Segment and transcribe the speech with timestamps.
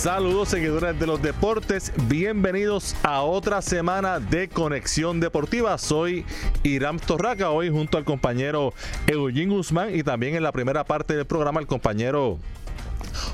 [0.00, 5.76] Saludos seguidores de los deportes, bienvenidos a otra semana de Conexión Deportiva.
[5.76, 6.24] Soy
[6.62, 8.72] Irán Torraca, hoy junto al compañero
[9.06, 12.38] Eugene Guzmán y también en la primera parte del programa el compañero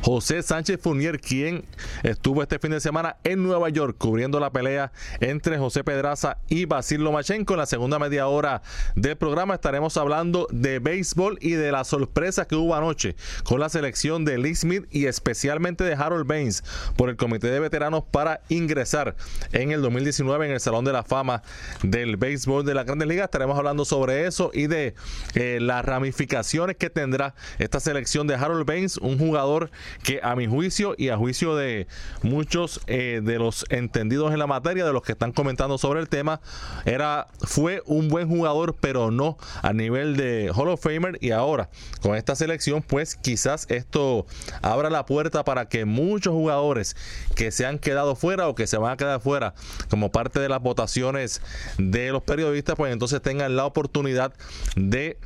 [0.03, 1.65] José Sánchez Fournier, quien
[2.03, 6.65] estuvo este fin de semana en Nueva York cubriendo la pelea entre José Pedraza y
[6.65, 7.55] Basil Lomachenko.
[7.55, 8.63] En la segunda media hora
[8.95, 13.69] del programa estaremos hablando de béisbol y de la sorpresa que hubo anoche con la
[13.69, 16.63] selección de Lee Smith y especialmente de Harold Baines
[16.97, 19.17] por el Comité de Veteranos para ingresar
[19.53, 21.43] en el 2019 en el Salón de la Fama
[21.83, 23.25] del Béisbol de la Grandes Ligas.
[23.25, 24.95] Estaremos hablando sobre eso y de
[25.35, 29.56] eh, las ramificaciones que tendrá esta selección de Harold Baines, un jugador
[30.03, 31.87] que a mi juicio y a juicio de
[32.23, 36.09] muchos eh, de los entendidos en la materia, de los que están comentando sobre el
[36.09, 36.41] tema,
[36.85, 41.19] era fue un buen jugador, pero no a nivel de Hall of Famer.
[41.21, 44.27] Y ahora con esta selección, pues quizás esto
[44.63, 46.97] abra la puerta para que muchos jugadores
[47.35, 49.55] que se han quedado fuera o que se van a quedar fuera
[49.89, 51.41] como parte de las votaciones
[51.79, 54.33] de los periodistas, pues entonces tengan la oportunidad
[54.77, 55.19] de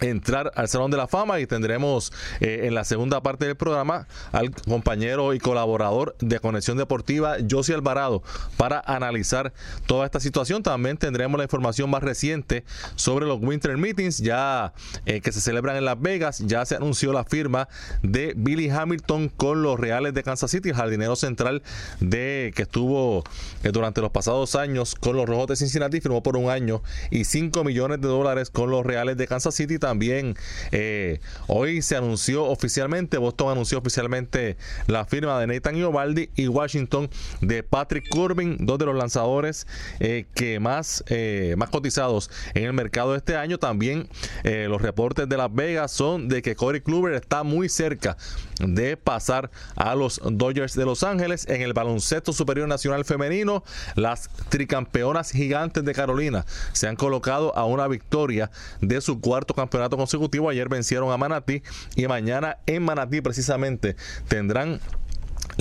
[0.00, 4.06] entrar al Salón de la Fama y tendremos eh, en la segunda parte del programa
[4.32, 8.22] al compañero y colaborador de Conexión Deportiva, Josie Alvarado,
[8.56, 9.52] para analizar
[9.86, 10.62] toda esta situación.
[10.62, 12.64] También tendremos la información más reciente
[12.96, 14.72] sobre los Winter Meetings, ya
[15.06, 16.38] eh, que se celebran en Las Vegas.
[16.38, 17.68] Ya se anunció la firma
[18.02, 21.62] de Billy Hamilton con los Reales de Kansas City, el jardinero central
[22.00, 23.22] de que estuvo
[23.62, 27.24] eh, durante los pasados años con los Rojos de Cincinnati, firmó por un año y
[27.24, 30.36] 5 millones de dólares con los Reales de Kansas City también
[30.72, 37.08] eh, hoy se anunció oficialmente, Boston anunció oficialmente la firma de Nathan Iovaldi y Washington
[37.40, 39.66] de Patrick Corbin, dos de los lanzadores
[40.00, 43.58] eh, que más, eh, más cotizados en el mercado este año.
[43.58, 44.08] También
[44.44, 48.16] los reportes de Las Vegas son de que Corey Kluber está muy cerca
[48.60, 53.64] de pasar a los Dodgers de Los Ángeles en el baloncesto superior nacional femenino.
[53.94, 59.96] Las tricampeonas gigantes de Carolina se han colocado a una victoria de su cuarto campeonato
[59.96, 60.48] consecutivo.
[60.48, 61.62] Ayer vencieron a Manatí
[61.96, 63.96] y mañana en Manatí precisamente
[64.28, 64.80] tendrán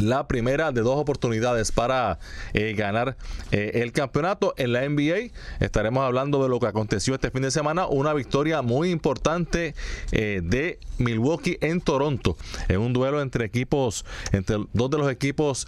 [0.02, 2.20] la primera de dos oportunidades para
[2.54, 3.18] eh, ganar
[3.52, 5.32] eh, el campeonato en la NBA.
[5.60, 9.76] Estaremos hablando de lo que aconteció este fin de semana, una victoria muy importante
[10.12, 12.38] eh, de Milwaukee en Toronto,
[12.68, 15.68] en un duelo entre equipos, entre dos de los equipos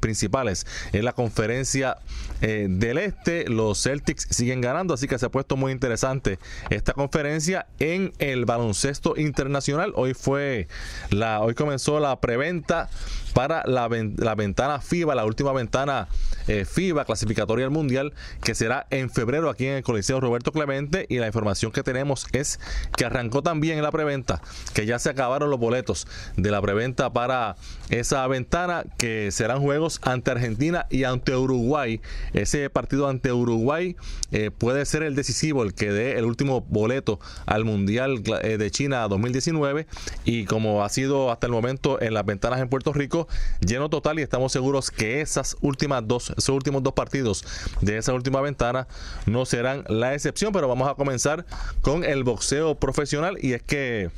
[0.00, 1.96] principales en la conferencia
[2.40, 3.48] del Este.
[3.48, 6.38] Los Celtics siguen ganando, así que se ha puesto muy interesante
[6.70, 9.92] esta conferencia en el baloncesto internacional.
[9.96, 10.68] Hoy fue
[11.10, 12.88] la, hoy comenzó la preventa
[13.32, 16.08] para la, ventana FIBA, la última ventana
[16.48, 21.06] eh, FIBA clasificatoria del Mundial, que será en febrero aquí en el Coliseo Roberto Clemente.
[21.08, 22.60] Y la información que tenemos es
[22.96, 24.40] que arrancó también la preventa,
[24.74, 27.56] que ya se acabaron los boletos de la preventa para
[27.88, 32.00] esa ventana, que serán juegos ante Argentina y ante Uruguay.
[32.32, 33.96] Ese partido ante Uruguay
[34.32, 38.70] eh, puede ser el decisivo, el que dé el último boleto al Mundial eh, de
[38.70, 39.86] China 2019.
[40.24, 43.19] Y como ha sido hasta el momento en las ventanas en Puerto Rico,
[43.60, 47.44] lleno total y estamos seguros que esas últimas dos, esos últimos dos partidos
[47.80, 48.86] de esa última ventana
[49.26, 51.44] no serán la excepción, pero vamos a comenzar
[51.80, 53.36] con el boxeo profesional.
[53.40, 54.10] Y es que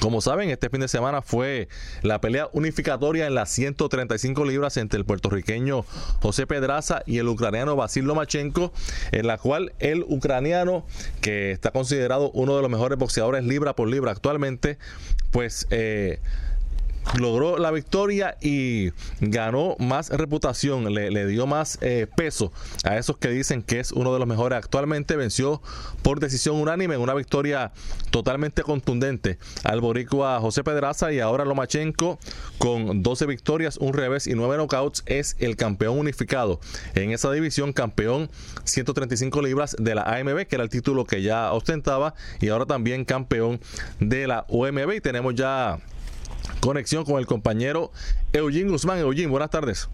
[0.00, 1.68] como saben, este fin de semana fue
[2.02, 5.84] la pelea unificatoria en las 135 libras entre el puertorriqueño
[6.20, 8.72] José Pedraza y el ucraniano Basil Lomachenko,
[9.12, 10.84] en la cual el ucraniano,
[11.20, 14.78] que está considerado uno de los mejores boxeadores libra por libra actualmente,
[15.30, 16.20] pues eh,
[17.18, 22.52] logró la victoria y ganó más reputación, le, dio más eh, peso
[22.84, 25.16] a esos que dicen que es uno de los mejores actualmente.
[25.16, 25.62] Venció
[26.02, 27.72] por decisión unánime en una victoria
[28.10, 32.18] totalmente contundente al boricua José Pedraza y ahora Lomachenko
[32.58, 36.60] con 12 victorias, un revés y 9 knockouts es el campeón unificado
[36.94, 38.30] en esa división, campeón
[38.64, 43.04] 135 libras de la AMB, que era el título que ya ostentaba y ahora también
[43.04, 43.60] campeón
[44.00, 45.78] de la OMB y tenemos ya
[46.60, 47.90] conexión con el compañero
[48.32, 48.98] Eugene Guzmán.
[48.98, 49.88] Eugene, buenas tardes.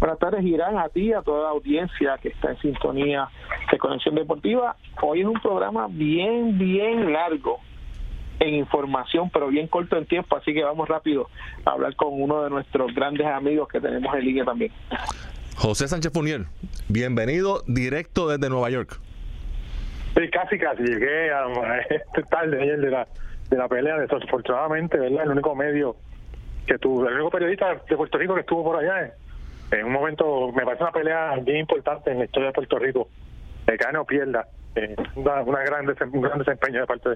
[0.00, 3.28] Buenas tardes, Irán, a ti, a toda la audiencia que está en sintonía
[3.70, 4.76] de Conexión Deportiva.
[5.02, 7.58] Hoy es un programa bien, bien largo
[8.38, 11.28] en información, pero bien corto en tiempo, así que vamos rápido
[11.64, 14.72] a hablar con uno de nuestros grandes amigos que tenemos en línea también.
[15.56, 16.46] José Sánchez Funier,
[16.88, 19.00] bienvenido directo desde Nueva York.
[20.16, 20.82] Sí, casi, casi.
[20.84, 21.46] Llegué a,
[21.90, 23.08] este tarde ayer de la,
[23.50, 23.98] de la pelea.
[23.98, 25.24] Desafortunadamente, ¿verdad?
[25.24, 25.96] El único medio
[26.66, 29.12] que tuvo, el único periodista de Puerto Rico que estuvo por allá.
[29.70, 33.08] En un momento, me parece una pelea bien importante en la historia de Puerto Rico.
[33.66, 34.46] Que gane o pierda.
[34.74, 37.10] Eh, una, una gran, un gran desempeño de parte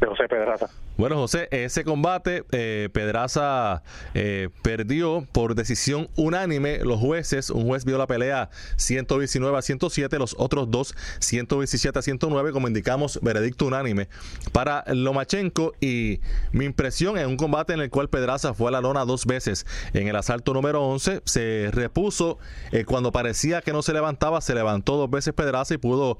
[0.00, 0.68] de José Pedraza.
[0.96, 3.82] Bueno, José, ese combate eh, Pedraza
[4.14, 7.50] eh, perdió por decisión unánime los jueces.
[7.50, 12.66] Un juez vio la pelea 119 a 107, los otros dos 117 a 109, como
[12.66, 14.08] indicamos, veredicto unánime
[14.52, 15.74] para Lomachenko.
[15.80, 16.20] Y
[16.52, 19.66] mi impresión en un combate en el cual Pedraza fue a la lona dos veces
[19.92, 22.38] en el asalto número 11, se repuso
[22.72, 26.18] eh, cuando parecía que no se levantaba, se levantó dos veces Pedraza y pudo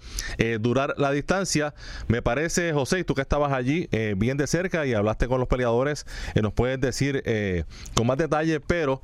[0.60, 1.74] durar la distancia.
[2.06, 5.48] Me parece, José, tú que estabas allí eh, bien de cerca y hablaste con los
[5.48, 7.64] peleadores, eh, nos puedes decir eh,
[7.94, 9.02] con más detalle, pero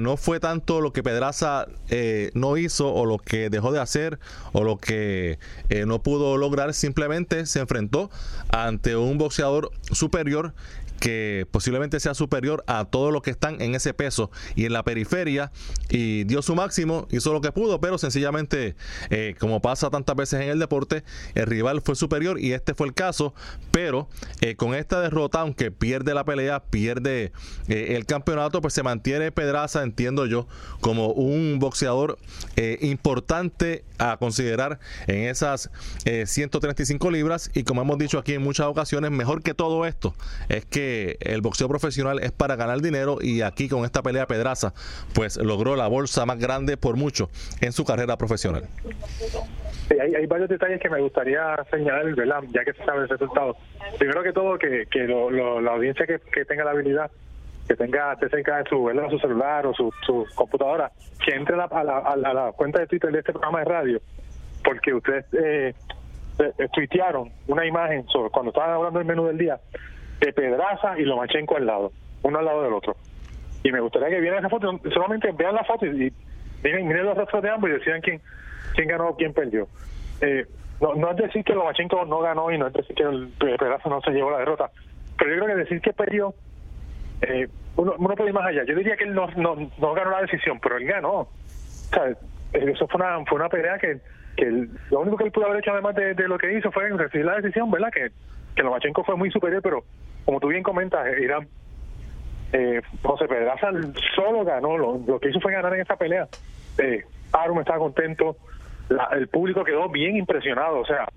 [0.00, 1.66] no fue tanto lo que Pedraza
[2.34, 4.18] no hizo o lo que dejó de hacer
[4.52, 5.38] o lo que
[5.86, 8.10] no pudo lograr, simplemente se enfrentó
[8.50, 10.52] ante un boxeador superior
[11.00, 14.82] que posiblemente sea superior a todos los que están en ese peso y en la
[14.82, 15.52] periferia
[15.88, 18.76] y dio su máximo, hizo lo que pudo, pero sencillamente,
[19.10, 21.04] eh, como pasa tantas veces en el deporte,
[21.34, 23.34] el rival fue superior y este fue el caso,
[23.70, 24.08] pero
[24.40, 27.32] eh, con esta derrota, aunque pierde la pelea, pierde
[27.68, 30.48] eh, el campeonato, pues se mantiene Pedraza, entiendo yo,
[30.80, 32.18] como un boxeador
[32.80, 35.70] importante a considerar en esas
[36.04, 40.14] 135 libras y como hemos dicho aquí en muchas ocasiones, mejor que todo esto
[40.48, 40.87] es que
[41.20, 44.72] el boxeo profesional es para ganar dinero y aquí con esta pelea Pedraza
[45.14, 47.30] pues logró la bolsa más grande por mucho
[47.60, 48.64] en su carrera profesional.
[49.90, 51.98] hay, varios detalles que me gustaría señalar.
[52.48, 53.56] Ya que se sabe el resultado.
[53.98, 57.10] Primero que todo, que, que la audiencia que, tenga la habilidad,
[57.66, 60.92] que tenga esté cerca de su, su celular o su, computadora,
[61.24, 64.00] que entre a la, cuenta de Twitter de este programa de radio,
[64.64, 65.74] porque ustedes eh,
[66.38, 69.58] eh tuitearon una imagen sobre cuando estaban hablando del menú del día
[70.20, 71.92] de Pedraza y Lomachenko al lado,
[72.22, 72.96] uno al lado del otro.
[73.62, 76.12] Y me gustaría que vieran esa foto, solamente vean la foto y,
[76.62, 78.20] miren, miren los rostros de ambos y decían quién,
[78.74, 79.68] quién ganó o quién perdió.
[80.20, 80.46] Eh,
[80.80, 83.88] no, no es decir que Lomachenko no ganó y no es decir que el Pedraza
[83.88, 84.70] no se llevó la derrota,
[85.18, 86.34] pero yo creo que decir que perdió,
[87.22, 88.64] eh, uno, uno puede ir más allá.
[88.64, 91.12] Yo diría que él no, no, ganó la decisión, pero él ganó.
[91.20, 91.28] O
[91.90, 92.04] sea,
[92.52, 94.00] eso fue una, fue una pelea que,
[94.36, 96.88] que lo único que él pudo haber hecho además de, de lo que hizo fue
[96.90, 97.90] recibir la decisión, ¿verdad?
[97.92, 98.10] Que,
[98.54, 99.84] que Lomachenko fue muy superior, pero
[100.28, 101.48] como tú bien comentas, Irán,
[102.52, 103.70] eh, José Pedraza
[104.14, 106.28] solo ganó, lo, que hizo fue ganar en esa pelea.
[106.76, 107.02] Eh,
[107.32, 108.36] Arum estaba contento,
[109.12, 111.08] el público quedó bien impresionado, o sea,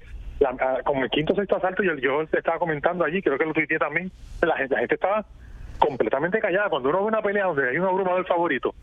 [0.86, 4.10] como el quinto sexto asalto, yo, yo estaba comentando allí, creo que lo tuiteé también,
[4.42, 5.25] la gente, la gente estaba
[5.78, 6.69] completamente callada.
[6.69, 8.74] Cuando uno ve una pelea donde hay un abrumador favorito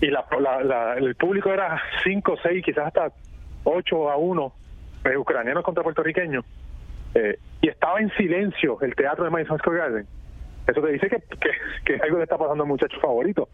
[0.00, 0.24] y la,
[0.98, 3.10] el público era 5, 6, quizás hasta
[3.64, 4.52] 8 a 1,
[5.06, 6.44] eh, ucranianos contra puertorriqueños,
[7.14, 10.06] eh, y estaba en silencio el teatro de Madison Square Garden.
[10.66, 11.22] Eso te dice que,
[11.84, 13.48] que, algo le está pasando al muchacho favorito.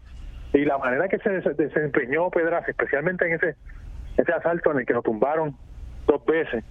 [0.53, 3.55] Y la manera que se desempeñó Pedraza, especialmente en ese,
[4.17, 5.55] ese asalto en el que lo tumbaron
[6.07, 6.63] dos veces,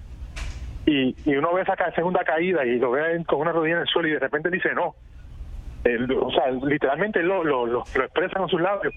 [0.87, 3.87] y, y uno ve esa segunda caída y lo ve con una rodilla en el
[3.87, 4.89] suelo y de repente dice no.
[4.89, 8.93] o sea, literalmente lo, lo, lo, expresa con sus labios,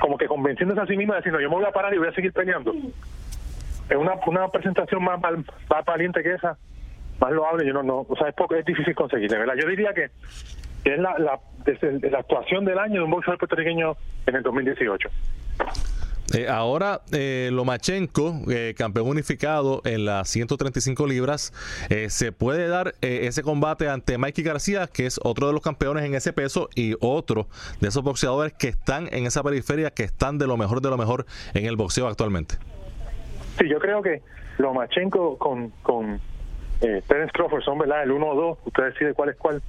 [0.00, 2.12] como que convenciéndose a sí mismo, diciendo yo me voy a parar y voy a
[2.12, 2.72] seguir peleando.
[3.90, 6.56] Es una, una presentación más, más valiente que esa
[7.20, 9.54] más lo hable, yo no, no, o sea, es, poco, es difícil conseguir, de verdad.
[9.60, 10.10] Yo diría que,
[10.84, 11.40] es la, la,
[12.10, 13.96] la actuación del año de un boxeador puertorriqueño
[14.26, 15.10] en el 2018.
[16.34, 21.54] Eh, ahora, eh, Lomachenko, eh, campeón unificado en las 135 libras,
[21.88, 26.04] eh, se puede dar ese combate ante Mikey García, que es otro de los campeones
[26.04, 27.46] en ese peso y otro
[27.80, 30.98] de esos boxeadores que están en esa periferia, que están de lo mejor de lo
[30.98, 32.56] mejor en el boxeo actualmente.
[33.58, 34.20] Sí, yo creo que
[34.58, 36.20] Lomachenko con, con
[36.80, 38.02] eh, Terence Crawford son ¿verdad?
[38.02, 39.62] el 1 o 2, usted decide cuál es cuál,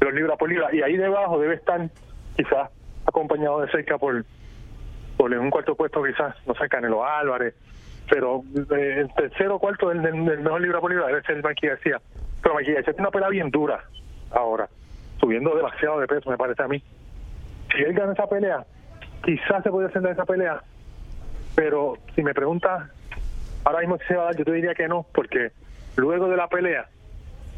[0.00, 1.88] los libra por y ahí debajo debe estar
[2.36, 2.70] quizás
[3.06, 4.24] acompañado de cerca por,
[5.16, 7.54] por en un cuarto puesto quizás, no sé, Canelo Álvarez,
[8.10, 8.42] pero
[8.76, 12.00] eh, el tercero o cuarto del, mejor libra por debe ser Mikey García.
[12.42, 13.82] Pero Mikey García tiene una pelea bien dura
[14.30, 14.68] ahora,
[15.18, 16.82] subiendo demasiado de peso, me parece a mí.
[17.74, 18.64] Si él gana esa pelea,
[19.24, 20.62] quizás se puede hacer esa pelea,
[21.54, 22.90] pero si me pregunta
[23.64, 25.50] ahora mismo si se va a dar, yo te diría que no, porque
[25.96, 26.88] luego de la pelea,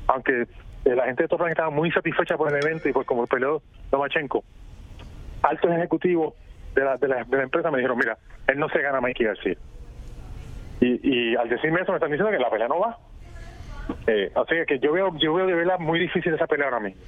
[0.07, 0.47] aunque
[0.85, 4.42] la gente de Top estaba muy satisfecha por el evento y por como peleó Lomachenko,
[5.42, 6.35] altos ejecutivos
[6.75, 9.00] de la, de, la, de la empresa me dijeron, mira, él no se gana a
[9.00, 9.57] Mikey García.
[10.80, 12.99] Y, y al decirme eso me están diciendo que la pelea no va.
[14.07, 17.00] Eh, así que yo veo, yo veo de verdad muy difícil esa pelea ahora mismo.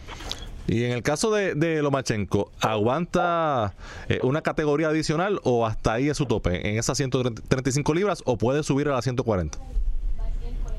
[0.67, 3.75] Y en el caso de, de Lomachenko, ¿aguanta
[4.09, 6.71] eh, una categoría adicional o hasta ahí es su tope?
[6.71, 9.59] ¿En esas 135 libras o puede subir a las 140?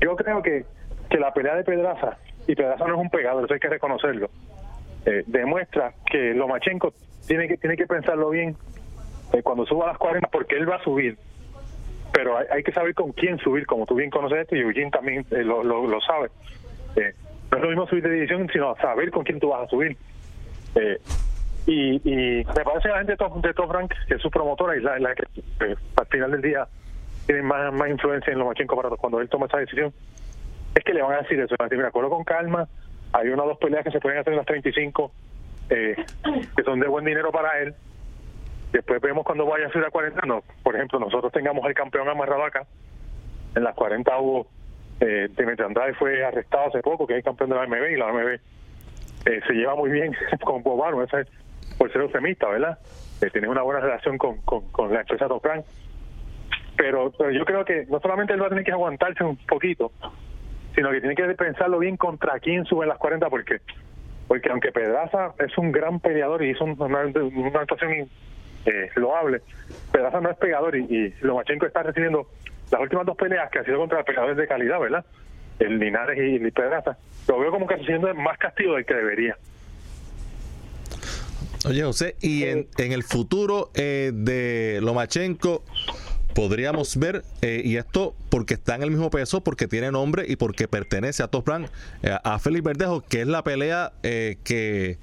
[0.02, 0.64] Yo creo que,
[1.08, 2.18] que la pelea de Pedraza,
[2.48, 4.30] y Pedraza no es un pegador, eso hay que reconocerlo,
[5.06, 6.92] eh, demuestra que Lomachenko
[7.26, 8.56] tiene que, tiene que pensarlo bien
[9.32, 11.16] eh, cuando suba a las 40, porque él va a subir.
[12.12, 15.24] Pero hay, que saber con quién subir, como tú bien conoces esto, y Eugene también
[15.30, 16.28] eh, lo, lo, sabe.
[16.96, 19.96] no es lo mismo subir de división, sino saber con quién tú vas a subir.
[21.66, 24.80] y, y me parece la gente de Top, de Frank, que es su promotora, y
[24.80, 25.24] la que
[25.96, 26.68] al final del día
[27.26, 29.92] tiene más, más influencia en Lomachenko para cuando él toma esa decisión,
[30.74, 32.68] es que le van a decir eso, van acuerdo con calma,
[33.12, 35.12] hay una o dos peleas que se pueden hacer en las 35
[35.70, 35.96] eh,
[36.56, 37.74] que son de buen dinero para él.
[38.72, 42.08] Después vemos cuando vaya a ser a 40, no, por ejemplo, nosotros tengamos el campeón
[42.08, 42.66] amarrado acá.
[43.54, 44.46] En las 40 hubo,
[45.00, 47.96] eh, Demetri Andrade fue arrestado hace poco, que es el campeón de la AMB, y
[47.96, 48.28] la AMB
[49.26, 50.14] eh, se lleva muy bien
[50.44, 51.04] con Bobano,
[51.78, 52.78] por ser eufemista, ¿verdad?
[53.20, 55.62] Eh, tiene una buena relación con, con, con la empresa Topran.
[56.76, 59.92] Pero, pero yo creo que no solamente él va a tener que aguantarse un poquito,
[60.74, 63.60] sino que tiene que pensarlo bien contra quién sube las 40, porque
[64.28, 68.08] porque aunque Pedraza es un gran peleador y hizo una, una actuación
[68.64, 69.42] eh, loable,
[69.92, 72.28] Pedraza no es pegador y, y Lomachenko está recibiendo
[72.70, 75.04] las últimas dos peleas que ha sido contra peleadores de calidad, ¿verdad?
[75.58, 76.96] El Linares y, el Pedraza.
[77.28, 79.36] Lo veo como que recibiendo más castigo del que debería.
[81.66, 85.62] Oye, José, y en, en el futuro eh, de Lomachenko,
[86.34, 90.36] podríamos ver, eh, y esto porque está en el mismo peso, porque tiene nombre y
[90.36, 91.68] porque pertenece a Top Rank,
[92.02, 94.98] eh, a Félix Verdejo, que es la pelea eh, que,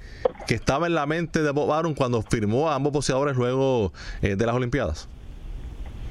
[0.46, 4.36] que, estaba en la mente de Bob Arum cuando firmó a ambos boxeadores luego de
[4.36, 5.08] las Olimpiadas.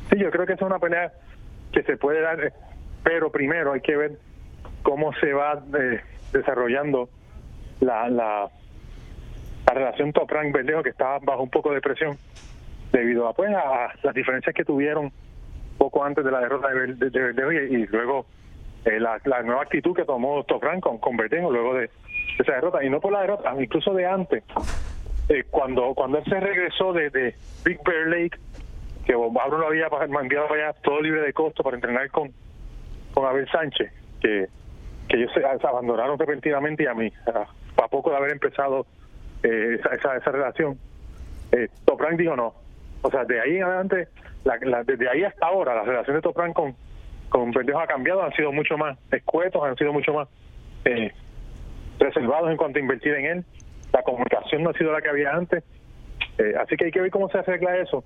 [0.10, 1.14] Sí, yo creo que es una pelea
[1.72, 2.54] que se puede dar,
[3.04, 4.20] pero primero hay que ver
[4.82, 5.64] cómo se va
[6.32, 7.10] desarrollando
[7.80, 8.50] la, la,
[9.68, 12.18] la relación Top Rank Verdejo, que está bajo un poco de presión
[12.92, 15.12] debido a pues a las diferencias que tuvieron
[15.78, 18.26] poco antes de la derrota de, de, y, luego
[18.86, 21.90] eh, la, nueva actitud que tomó Tofran con, con luego de,
[22.38, 22.84] esa derrota.
[22.84, 24.44] Y no por la derrota incluso de antes
[25.30, 28.38] eh, cuando cuando él se regresó de, Big Bear Lake
[29.06, 29.88] que Pablo lo había
[30.22, 32.32] enviado para allá todo libre de costo para entrenar con
[33.14, 33.92] con Abel Sánchez
[34.22, 34.48] que
[35.08, 38.86] que ellos se, abandonaron repentinamente y a mí a, poco de haber empezado
[39.44, 40.78] eh, esa, esa, relación
[41.52, 41.70] eh,
[42.18, 42.54] dijo no
[43.02, 44.08] o sea, de ahí en adelante,
[44.44, 46.76] la, desde ahí hasta ahora, las relaciones de Topran con,
[47.30, 50.28] con ha cambiado, han sido mucho más escuetos, han sido mucho más
[50.86, 51.12] eh,
[52.00, 53.46] reservados en cuanto a invertir en él.
[53.94, 55.64] La comunicación no ha sido la que había antes.
[56.38, 58.04] Eh, así que hay que ver cómo se arregla eso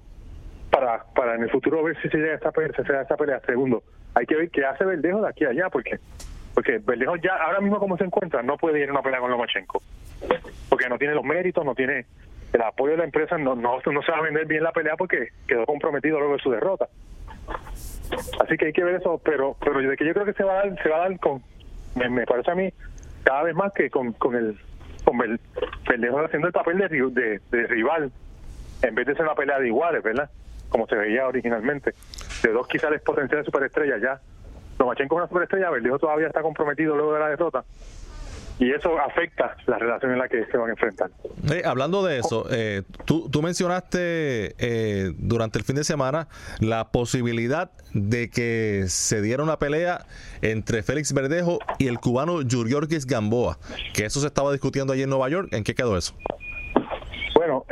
[0.71, 3.39] para para en el futuro ver si se llega a esta pelea, se esta pelea.
[3.45, 3.83] Segundo,
[4.15, 5.99] hay que ver qué hace Verdejo de aquí a allá, porque
[6.55, 9.29] porque Verdejo ya, ahora mismo como se encuentra, no puede ir a una pelea con
[9.29, 9.81] Lomachenko,
[10.69, 12.05] porque no tiene los méritos, no tiene
[12.53, 14.95] el apoyo de la empresa no, no, no se va a vender bien la pelea
[14.95, 16.87] porque quedó comprometido luego de su derrota.
[18.39, 20.53] Así que hay que ver eso, pero pero de que yo creo que se va
[20.53, 21.41] a dar, se va a dar con,
[21.95, 22.71] me, parece a mí,
[23.23, 24.57] cada vez más que con, con el
[25.03, 25.39] con el
[25.85, 28.11] pendejo haciendo el papel de, de, de, rival
[28.81, 30.29] en vez de ser una pelea de iguales, ¿verdad?
[30.69, 31.93] Como se veía originalmente.
[32.43, 34.21] De dos quizás potenciales superestrellas ya.
[34.79, 37.63] Lomachenko es una superestrella, Verdejo todavía está comprometido luego de la derrota
[38.59, 41.09] y eso afecta la relación en la que se van a enfrentar.
[41.51, 46.27] Eh, hablando de eso, eh, tú, tú, mencionaste eh, durante el fin de semana
[46.59, 50.05] la posibilidad de que se diera una pelea
[50.41, 53.57] entre Félix Verdejo y el cubano Yuriorkis Gamboa,
[53.93, 55.49] que eso se estaba discutiendo allí en Nueva York.
[55.51, 56.15] ¿En qué quedó eso?
[57.35, 57.65] Bueno,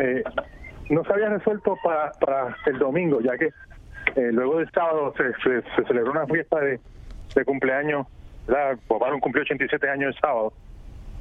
[0.90, 3.50] no se había resuelto para, para el domingo, ya que
[4.32, 6.80] luego del sábado se, se, celebró una fiesta de,
[7.36, 8.08] de cumpleaños.
[8.88, 10.52] Bob cumplió 87 años el sábado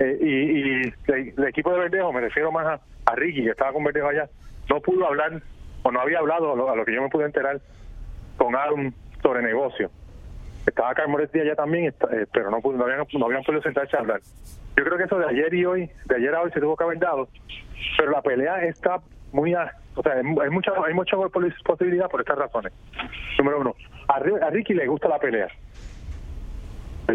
[0.00, 4.08] eh, y, el, equipo de Verdejo, me refiero más a, Ricky, que estaba con Verdejo
[4.08, 4.28] allá,
[4.68, 5.42] no pudo hablar,
[5.82, 7.60] o no había hablado, a lo, que yo me pude enterar,
[8.38, 9.90] con Aaron sobre negocio.
[10.66, 14.00] Estaba Carlos Moretti allá también, eh, pero no, no, habían, no habían podido sentarse a
[14.00, 14.20] hablar.
[14.76, 16.84] Yo creo que eso de ayer y hoy, de ayer a hoy se tuvo que
[16.84, 17.28] haber dado,
[17.98, 19.00] pero la pelea está
[19.32, 19.52] muy...
[19.52, 21.16] A, o sea, hay mucha, hay mucha
[21.64, 22.72] posibilidad por estas razones.
[23.38, 23.74] Número uno,
[24.08, 25.48] a Ricky le gusta la pelea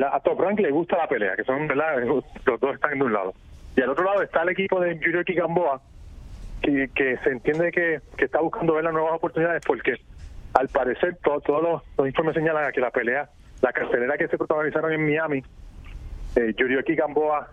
[0.03, 2.03] a Top Rank le gusta la pelea, que son, ¿verdad?
[2.45, 3.33] Los dos están de un lado.
[3.75, 5.81] Y al otro lado está el equipo de Yuri Gamboa,
[6.61, 9.95] que, se entiende que, que está buscando ver las nuevas oportunidades porque
[10.53, 11.43] al parecer todos
[11.97, 13.29] los, informes señalan que la pelea,
[13.61, 15.43] la cartelera que se protagonizaron en Miami,
[16.35, 17.49] eh, Yuri Gamboa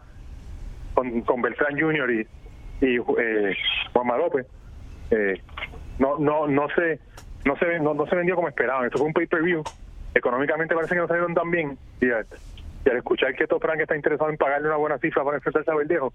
[0.94, 2.10] con, con Beltrán Jr.
[2.10, 2.26] y,
[2.80, 3.56] y eh,
[3.92, 4.46] Juanma López,
[5.10, 5.42] eh,
[5.98, 7.00] no, no, no se
[7.44, 8.86] no se no, no se vendió como esperaban.
[8.86, 9.62] Esto fue un pay-per-view
[10.14, 12.26] económicamente parece que no salieron tan bien y, al
[12.96, 16.12] escuchar que Topran está interesado en pagarle una buena cifra para enfrentarse a Verdejo,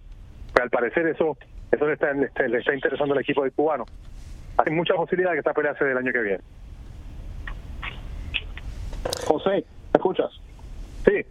[0.51, 1.37] pues al parecer eso
[1.71, 3.85] eso le está, le está, interesando al equipo del cubano.
[4.57, 6.39] Hay mucha posibilidad de que esta pelea sea del año que viene.
[9.25, 10.31] José, ¿me escuchas?
[11.05, 11.25] Sí.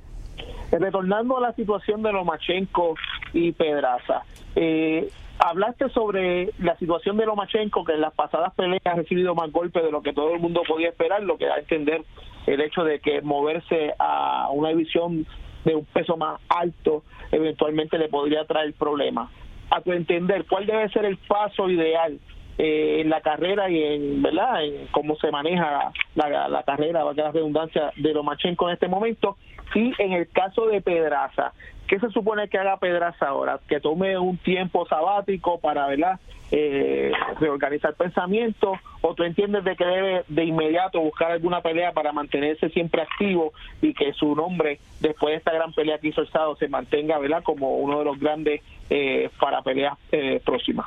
[0.70, 2.96] Retornando a la situación de Lomachenko
[3.32, 4.22] y Pedraza,
[4.54, 9.50] eh, hablaste sobre la situación de Lomachenko, que en las pasadas peleas ha recibido más
[9.52, 12.02] golpes de lo que todo el mundo podía esperar, lo que da a entender
[12.46, 15.26] el hecho de que moverse a una división
[15.64, 17.02] de un peso más alto
[17.32, 19.30] eventualmente le podría traer problemas.
[19.70, 22.20] A tu entender, ¿cuál debe ser el paso ideal
[22.56, 27.10] eh, en la carrera y en verdad en cómo se maneja la, la carrera, va
[27.10, 29.36] a la redundancia de Lomachenko en este momento?
[29.74, 31.52] Y en el caso de Pedraza,
[31.86, 33.60] ¿qué se supone que haga Pedraza ahora?
[33.68, 36.20] Que tome un tiempo sabático para, ¿verdad?
[36.52, 42.12] Eh, reorganizar pensamiento o tú entiendes de que debe de inmediato buscar alguna pelea para
[42.12, 43.52] mantenerse siempre activo
[43.82, 47.18] y que su nombre después de esta gran pelea que hizo el sábado se mantenga
[47.18, 50.86] verdad como uno de los grandes eh, para peleas eh, próximas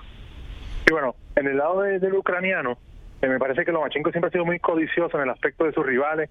[0.89, 2.77] y bueno en el lado del ucraniano
[3.22, 5.86] eh, me parece que Lomachenko siempre ha sido muy codicioso en el aspecto de sus
[5.86, 6.29] rivales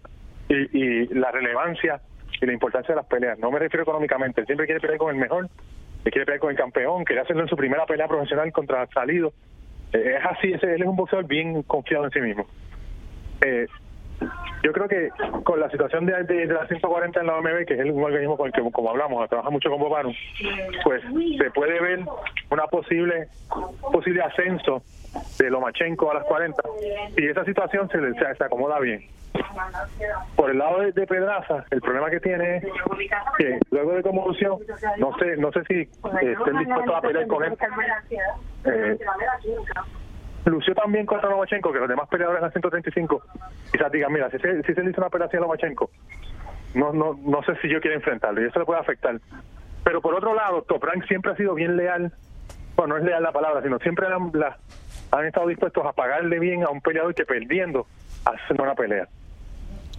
[0.49, 2.01] y, y la relevancia
[2.41, 5.15] y la importancia de las peleas no me refiero económicamente él siempre quiere pelear con
[5.15, 5.49] el mejor
[6.05, 9.33] que quiere pelear con el campeón, quería hacerlo en su primera pelea profesional contra Salido.
[9.93, 12.47] Eh, es así, ese, él es un boxeador bien confiado en sí mismo.
[13.45, 13.67] Eh,
[14.63, 15.11] yo creo que
[15.45, 18.49] con la situación de, de, la 140 en la OMB, que es un organismo con
[18.49, 20.11] el que, como hablamos, trabaja mucho con Bobano,
[20.83, 21.03] pues
[21.39, 22.01] se puede ver
[22.51, 23.29] una posible
[23.93, 24.83] posible ascenso
[25.39, 26.63] de Lomachenko a las 40
[27.17, 29.05] y esa situación se, se, se acomoda bien.
[30.37, 32.65] Por el lado de, Pedraza, el problema que tiene es
[33.37, 34.59] que luego de convolución,
[34.99, 37.57] no sé no sé si eh, estén dispuestos a pelear con él.
[38.65, 38.99] Eh,
[40.45, 43.23] lució también contra Lomachenko que los demás peleadores en 135.
[43.73, 45.91] Quizás digan, mira, si se, si le hizo una pelea a Lomachenko,
[46.75, 49.19] no, no, no sé si yo quiero enfrentarlo y eso le puede afectar.
[49.85, 52.13] Pero por otro lado, Top Rank siempre ha sido bien leal,
[52.77, 56.71] bueno, no es leal la palabra, sino siempre han estado dispuestos a pagarle bien a
[56.71, 57.87] un peleador que perdiendo
[58.31, 59.07] hace una pelea.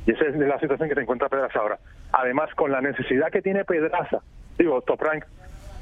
[0.05, 1.79] Y esa es la situación que se encuentra Pedraza ahora.
[2.11, 4.19] Además, con la necesidad que tiene Pedraza,
[4.57, 5.25] digo, Top Rank,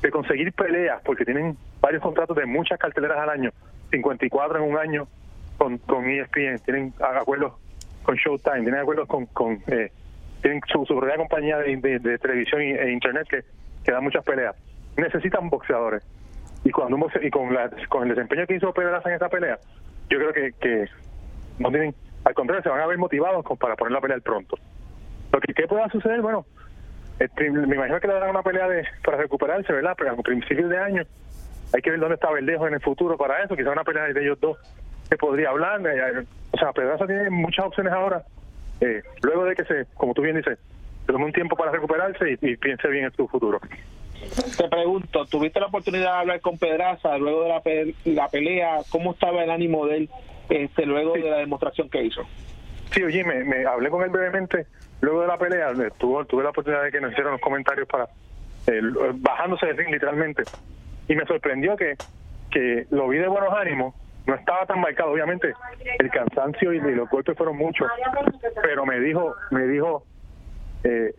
[0.01, 3.51] de conseguir peleas, porque tienen varios contratos de muchas carteleras al año,
[3.91, 5.07] 54 en un año
[5.57, 7.53] con, con ESPN, tienen acuerdos
[8.03, 9.27] con Showtime, tienen acuerdos con,
[9.67, 9.91] eh,
[10.41, 13.43] tienen su, propia compañía de, de, de televisión e internet que,
[13.83, 14.55] que da muchas peleas.
[14.97, 16.03] Necesitan boxeadores.
[16.63, 19.57] Y cuando y con, la, con el desempeño que hizo Pedraza en esa pelea,
[20.10, 20.86] yo creo que, que
[21.60, 21.93] no tienen,
[22.27, 24.57] al contrario, se van a ver motivados para poner la pelea pronto.
[25.31, 26.45] Lo que ¿qué pueda suceder, bueno,
[27.37, 29.95] me imagino que le darán una pelea de para recuperarse, ¿verdad?
[29.97, 31.03] Pero a principios de año
[31.73, 34.21] hay que ver dónde está Verdejo en el futuro para eso, quizá una pelea de
[34.21, 34.57] ellos dos
[35.07, 35.79] se podría hablar.
[35.87, 38.23] Eh, o sea, Pedraza tiene muchas opciones ahora,
[38.81, 40.59] eh, luego de que se, como tú bien dices,
[41.05, 43.61] tome un tiempo para recuperarse y, y piense bien en su futuro.
[44.57, 48.79] Te pregunto, ¿tuviste la oportunidad de hablar con Pedraza luego de la, pe la pelea?
[48.89, 50.09] ¿Cómo estaba el ánimo de él
[50.49, 51.21] este, luego sí.
[51.21, 52.21] de la demostración que hizo?
[52.91, 54.67] Sí, oye, me, me hablé con él brevemente
[55.01, 55.73] luego de la pelea.
[55.97, 58.05] Tuve, tuve la oportunidad de que nos hicieron los comentarios para
[58.67, 58.81] eh,
[59.15, 60.43] bajándose de ring literalmente.
[61.07, 61.95] Y me sorprendió que,
[62.51, 63.95] que lo vi de buenos ánimos.
[64.25, 65.53] No estaba tan marcado, obviamente.
[65.99, 67.88] El cansancio y, y los golpes fueron muchos.
[68.62, 70.03] Pero me dijo, me dijo,
[70.83, 71.13] eh,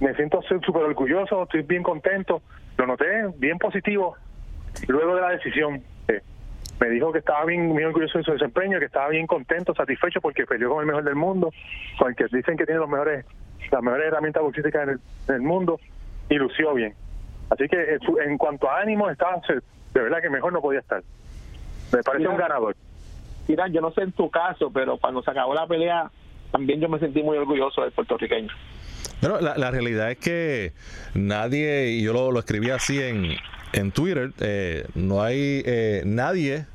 [0.00, 2.42] me siento súper orgulloso, estoy bien contento.
[2.76, 4.16] Lo noté bien positivo
[4.88, 5.82] luego de la decisión.
[6.08, 6.20] Eh,
[6.80, 10.20] me dijo que estaba bien, bien orgulloso de su desempeño, que estaba bien contento, satisfecho
[10.20, 11.52] porque peleó con el mejor del mundo,
[11.98, 13.24] con el que dicen que tiene los mejores,
[13.70, 15.80] las mejores herramientas boxísticas en el, en el mundo
[16.28, 16.94] y lució bien.
[17.50, 21.02] Así que eh, en cuanto a ánimo, estaba de verdad que mejor no podía estar.
[21.92, 22.76] Me parece Irán, un ganador.
[23.48, 26.10] Irán, yo no sé en tu caso, pero cuando se acabó la pelea,
[26.52, 28.52] también yo me sentí muy orgulloso del puertorriqueño.
[29.20, 30.72] Bueno, la, la realidad es que
[31.14, 33.36] nadie, y yo lo, lo escribí así en,
[33.72, 36.66] en Twitter, eh, no hay eh, nadie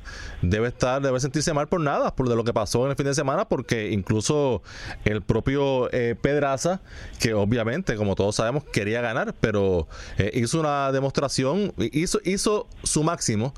[0.42, 3.06] debe estar, debe sentirse mal por nada, por de lo que pasó en el fin
[3.06, 4.62] de semana, porque incluso
[5.04, 6.80] el propio eh, Pedraza,
[7.18, 13.02] que obviamente, como todos sabemos, quería ganar, pero eh, hizo una demostración, hizo, hizo su
[13.02, 13.54] máximo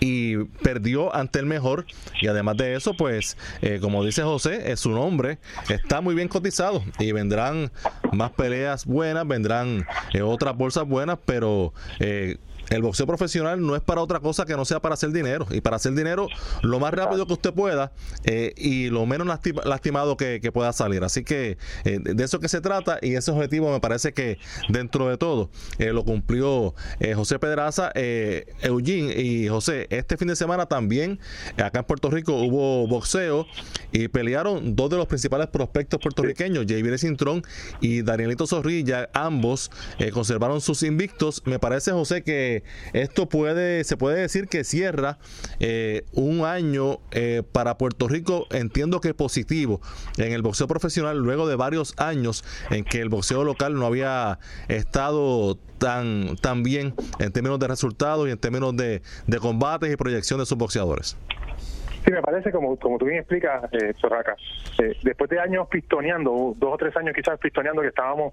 [0.00, 1.86] y perdió ante el mejor.
[2.20, 6.28] Y además de eso pues eh, como dice José es su nombre está muy bien
[6.28, 7.70] cotizado y vendrán
[8.12, 12.38] más peleas buenas vendrán eh, otras bolsas buenas pero eh,
[12.70, 15.46] el boxeo profesional no es para otra cosa que no sea para hacer dinero.
[15.50, 16.28] Y para hacer dinero
[16.62, 17.92] lo más rápido que usted pueda
[18.24, 21.04] eh, y lo menos lastima, lastimado que, que, pueda salir.
[21.04, 25.08] Así que eh, de eso que se trata y ese objetivo me parece que dentro
[25.08, 26.74] de todo eh, lo cumplió
[27.14, 29.86] José Pedraza, Eugene y José.
[29.90, 31.18] Este fin de semana también
[31.56, 33.46] acá en Puerto Rico hubo boxeo
[33.92, 37.42] y pelearon dos de los principales prospectos puertorriqueños, Javier Cintrón
[37.80, 39.08] y Danielito Zorrilla.
[39.12, 39.70] Ambos
[40.12, 41.42] conservaron sus invictos.
[41.44, 42.57] Me parece, José, que
[42.92, 45.18] esto puede, se puede decir que cierra
[45.60, 49.80] eh, un año eh, para Puerto Rico, entiendo que positivo,
[50.16, 54.38] en el boxeo profesional, luego de varios años en que el boxeo local no había
[54.68, 59.96] estado tan, tan bien en términos de resultados y en términos de, de combates y
[59.96, 61.16] proyección de sus boxeadores.
[62.04, 63.92] Sí, me parece, como, como tú bien explicas, eh,
[64.78, 68.32] eh, después de años pistoneando, dos o tres años quizás pistoneando, que estábamos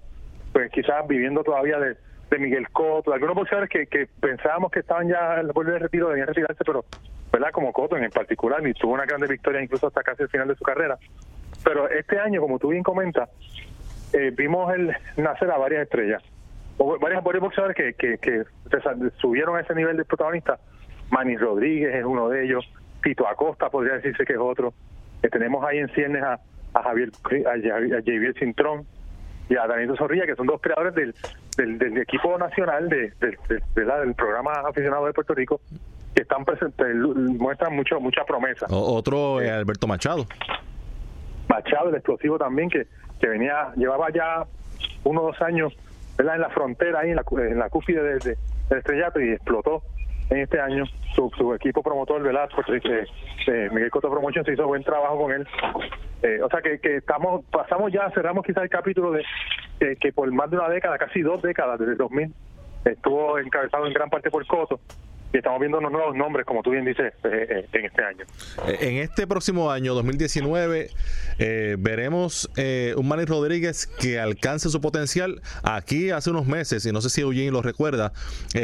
[0.52, 1.96] pues quizás viviendo todavía de,
[2.38, 6.28] Miguel Cotto, algunos boxeadores que, pensábamos que estaban ya en el borde de retiro, debían
[6.28, 6.84] retirarse, pero,
[7.32, 7.50] ¿verdad?
[7.52, 10.56] Como Cotto en particular, y tuvo una grande victoria incluso hasta casi el final de
[10.56, 10.98] su carrera.
[11.64, 13.30] Pero este año, como tú bien comentas,
[14.12, 16.22] eh, vimos el nacer a varias estrellas,
[16.78, 18.44] o varios, varios boxeadores que, que, que
[19.18, 20.58] subieron a ese nivel de protagonista.
[21.10, 22.64] Manny Rodríguez es uno de ellos,
[23.02, 24.74] Tito Acosta podría decirse que es otro.
[25.22, 26.40] que tenemos ahí en ciernes a,
[26.74, 27.10] a Javier
[27.46, 28.86] a, Javier Cintrón
[29.48, 34.52] y a Danilo Zorrilla, que son dos creadores del, del, equipo nacional de, del programa
[34.68, 35.60] aficionado de Puerto Rico,
[36.14, 38.66] que están presentes, muestran mucho mucha promesa.
[38.70, 40.26] otro es Alberto Machado.
[41.48, 42.86] Machado, el explosivo también, que,
[43.20, 44.44] que venía, llevaba ya
[45.04, 45.72] uno o dos años
[46.18, 48.36] en la frontera, ahí en la, en la cúspide del de,
[48.70, 49.82] estrellato y explotó
[50.30, 50.84] en este año.
[51.14, 55.46] Su, su equipo promotor, Velasco, eh, Miguel Coto Promotion, se hizo buen trabajo con él.
[56.22, 59.24] Eh, o sea que, que estamos pasamos ya, cerramos quizás el capítulo de
[60.00, 62.34] que por más de una década, casi dos décadas, desde el 2000,
[62.84, 64.80] estuvo encabezado en gran parte por Coto
[65.32, 68.24] y estamos viendo unos nuevos nombres, como tú bien dices, eh, eh, en este año.
[68.66, 70.90] Eh, en este próximo año, 2019,
[71.78, 72.48] veremos
[72.96, 75.42] un Manny Rodríguez que alcance su potencial.
[75.62, 78.12] Aquí hace unos meses, y no sé si Eugene lo recuerda,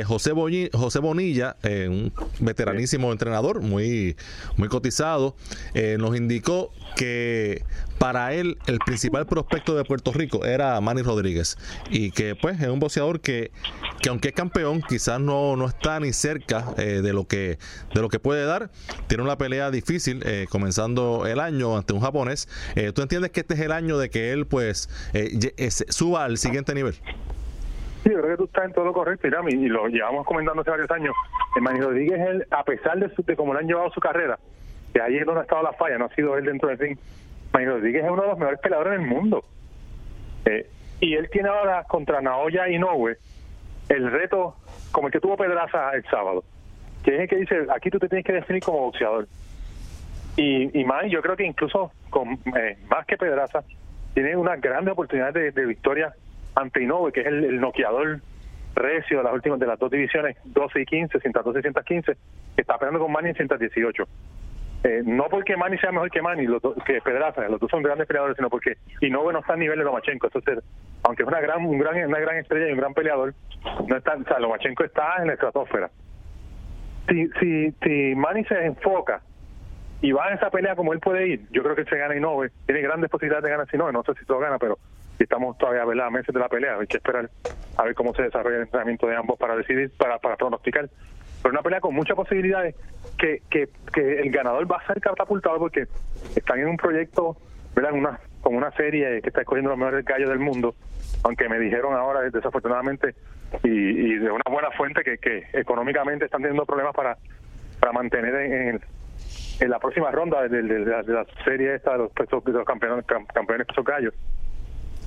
[0.07, 0.33] José,
[0.73, 4.17] José Bonilla, un veteranísimo entrenador, muy,
[4.57, 5.35] muy cotizado,
[5.99, 7.65] nos indicó que
[8.03, 11.57] para él el principal prospecto de Puerto Rico era Manny Rodríguez
[11.89, 13.53] y que pues es un boxeador que,
[14.03, 17.59] que aunque es campeón quizás no, no está ni cerca eh, de lo que
[17.95, 18.71] de lo que puede dar
[19.07, 23.39] tiene una pelea difícil eh, comenzando el año ante un japonés eh, ¿tú entiendes que
[23.39, 24.89] este es el año de que él pues
[25.89, 26.95] suba al siguiente nivel?
[26.95, 30.71] Sí, yo creo que tú estás en todo lo correcto, y lo llevamos comentando hace
[30.73, 31.15] varios años.
[31.61, 34.41] Manny Rodríguez, él, a pesar de, su, de cómo le han llevado su carrera,
[34.93, 36.99] que ahí es donde ha estado la falla, no ha sido él dentro del ring.
[37.53, 39.45] Manny Rodríguez es uno de los mejores peleadores del mundo.
[40.45, 40.69] Eh,
[41.01, 43.17] y él tiene ahora contra Naoya Inoue
[43.89, 44.57] el reto
[44.91, 46.45] como el que tuvo Pedraza el sábado,
[47.03, 49.27] que es el que dice, aquí tú te tienes que definir como boxeador.
[50.37, 53.65] Y, y más, yo creo que incluso con eh, más que Pedraza,
[54.15, 56.15] tiene una gran oportunidad de, victoria
[56.55, 58.21] ante Inoue, que es el, noqueador
[58.75, 62.13] recio de las últimas de las dos divisiones, 12 y 15, 112 y 115,
[62.55, 64.05] que está peleando con Manny en 118.
[64.85, 68.07] Eh, no porque Manny sea mejor que Manny, los que Pedraza, los dos son grandes
[68.09, 70.27] peleadores, sino porque Inoue no está a nivel de Lomachenko.
[70.27, 70.65] Entonces,
[71.05, 73.33] aunque es una gran, un gran, una gran estrella y un gran peleador,
[73.87, 75.91] no está, o sea, Lomachenko está en la estratosfera.
[77.09, 79.23] Si, si, si Manny se enfoca
[80.01, 82.51] y va en esa pelea como él puede ir, yo creo que se gana Inoue.
[82.67, 84.79] Tiene grandes posibilidades de ganar si no, sé si todo gana, pero
[85.19, 87.31] estamos todavía a meses de la pelea, hay que esperar
[87.77, 90.89] a ver cómo se desarrolla el entrenamiento de ambos para decidir, para, para pronosticar
[91.43, 92.77] pero una pelea con muchas posibilidades
[93.19, 95.87] que, que, el ganador va a ser catapultado porque
[96.37, 97.37] están en un proyecto,
[97.75, 97.93] ¿verdad?
[97.93, 100.75] Una, con una serie que está escogiendo los mejores gallos del mundo,
[101.25, 103.15] aunque me dijeron ahora, desafortunadamente,
[103.65, 107.17] y, de una buena fuente, que, económicamente están teniendo problemas para,
[107.81, 108.81] para mantener en,
[109.69, 114.15] la próxima ronda de, de, la, serie esta de los, de campeones, campeones pesos gallos.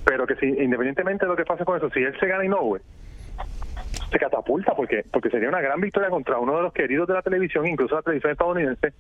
[0.06, 2.82] Pero que si, independientemente de lo que pase con eso, si él se gana güey,
[4.16, 7.22] se catapulta porque porque sería una gran victoria contra uno de los queridos de la
[7.22, 8.94] televisión, incluso la televisión estadounidense.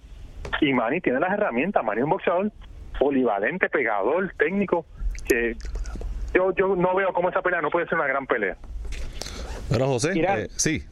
[0.59, 2.51] Y Manny tiene las herramientas, Manny es un boxeador
[2.99, 4.85] polivalente, pegador, técnico,
[5.27, 5.55] que
[6.33, 8.57] yo yo no veo cómo esa pelea no puede ser una gran pelea.
[9.69, 10.83] Pero José, eh, sí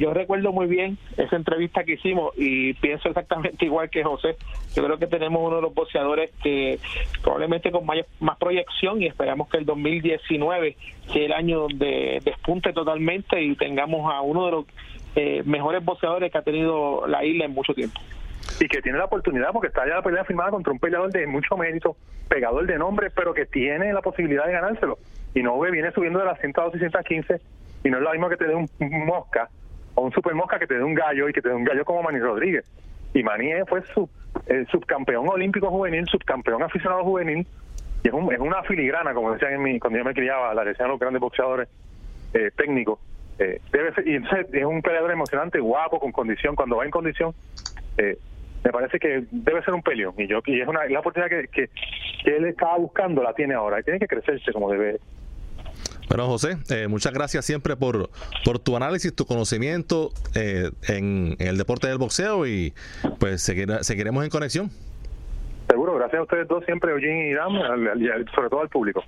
[0.00, 4.36] yo recuerdo muy bien esa entrevista que hicimos y pienso exactamente igual que José.
[4.74, 6.78] Yo creo que tenemos uno de los boxeadores que
[7.22, 10.76] probablemente con más proyección y esperamos que el 2019
[11.12, 14.64] sea el año donde despunte totalmente y tengamos a uno de los
[15.16, 18.00] eh, mejores boxeadores que ha tenido la isla en mucho tiempo.
[18.58, 21.26] Y que tiene la oportunidad porque está ya la pelea firmada contra un peleador de
[21.26, 21.94] mucho mérito,
[22.26, 24.98] pegador de nombre, pero que tiene la posibilidad de ganárselo.
[25.34, 27.40] Y no viene subiendo de las 102 y 115
[27.84, 28.68] y no es lo mismo que te dé un
[29.06, 29.50] mosca
[30.00, 32.02] un super mosca que te dé un gallo y que te dé un gallo como
[32.02, 32.64] Manny Rodríguez.
[33.14, 34.08] Y Manny fue su,
[34.70, 37.46] subcampeón olímpico juvenil, subcampeón aficionado juvenil,
[38.02, 40.64] y es, un, es una filigrana, como decían en mi, cuando yo me criaba, la
[40.64, 41.68] decían los grandes boxeadores
[42.32, 42.98] eh, técnicos.
[43.38, 46.54] Eh, debe ser, y es un peleador emocionante, guapo, con condición.
[46.54, 47.34] Cuando va en condición,
[47.98, 48.18] eh,
[48.64, 50.14] me parece que debe ser un peleón.
[50.18, 51.70] Y yo y es una la oportunidad que, que,
[52.24, 53.80] él estaba buscando, la tiene ahora.
[53.80, 55.00] Y tiene que crecerse como debe
[56.10, 58.10] Bueno, José, eh, muchas gracias siempre por,
[58.44, 62.74] por tu análisis, tu conocimiento eh, en, el deporte del boxeo y
[63.20, 64.70] pues seguiremos en conexión.
[65.68, 67.52] Seguro, gracias a ustedes dos siempre, Eugene y Irán,
[68.34, 69.04] sobre todo al público.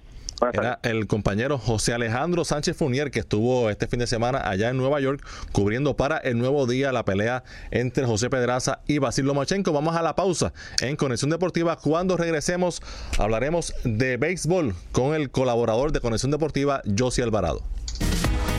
[0.52, 4.76] Era el compañero José Alejandro Sánchez Funier que estuvo este fin de semana allá en
[4.76, 9.72] Nueva York cubriendo para el nuevo día la pelea entre José Pedraza y Basil Lomachenko.
[9.72, 11.76] Vamos a la pausa en Conexión Deportiva.
[11.76, 12.82] Cuando regresemos
[13.18, 17.62] hablaremos de béisbol con el colaborador de Conexión Deportiva, Josie Alvarado.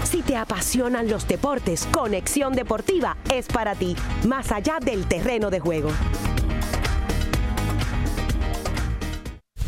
[0.04, 3.96] Si te apasionan los deportes, Conexión Deportiva es para ti,
[4.28, 5.90] más allá del terreno de juego.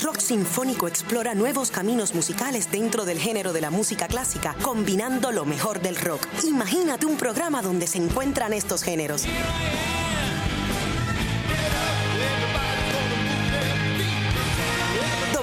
[0.00, 5.44] Rock sinfónico explora nuevos caminos musicales dentro del género de la música clásica, combinando lo
[5.44, 6.26] mejor del rock.
[6.44, 9.26] Imagínate un programa donde se encuentran estos géneros.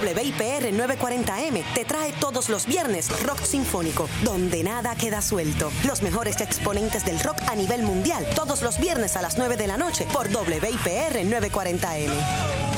[0.02, 5.72] WIPR 940M te trae todos los viernes Rock Sinfónico, donde nada queda suelto.
[5.86, 9.68] Los mejores exponentes del rock a nivel mundial, todos los viernes a las 9 de
[9.68, 12.71] la noche por WIPR 940M.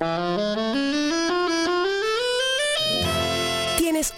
[0.00, 0.87] Tienes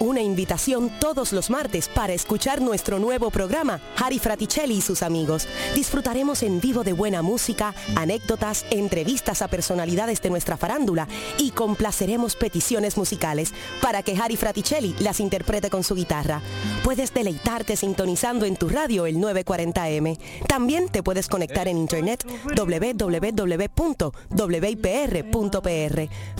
[0.01, 5.47] una invitación todos los martes para escuchar nuestro nuevo programa, Harry Fraticelli y sus amigos.
[5.75, 12.35] Disfrutaremos en vivo de buena música, anécdotas, entrevistas a personalidades de nuestra farándula y complaceremos
[12.35, 16.41] peticiones musicales para que Harry Fraticelli las interprete con su guitarra.
[16.83, 20.17] Puedes deleitarte sintonizando en tu radio el 940M.
[20.47, 22.25] También te puedes conectar en internet
[22.57, 23.21] www.wipr.pr,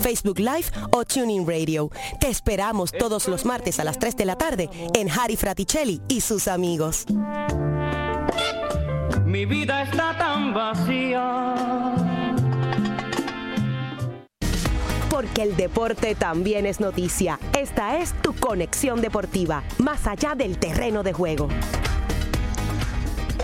[0.01, 1.91] Facebook Live o Tuning Radio.
[2.19, 6.21] Te esperamos todos los martes a las 3 de la tarde en Harry Fraticelli y
[6.21, 7.05] sus amigos.
[9.25, 11.53] Mi vida está tan vacía.
[15.09, 17.39] Porque el deporte también es noticia.
[17.57, 21.49] Esta es tu conexión deportiva, más allá del terreno de juego.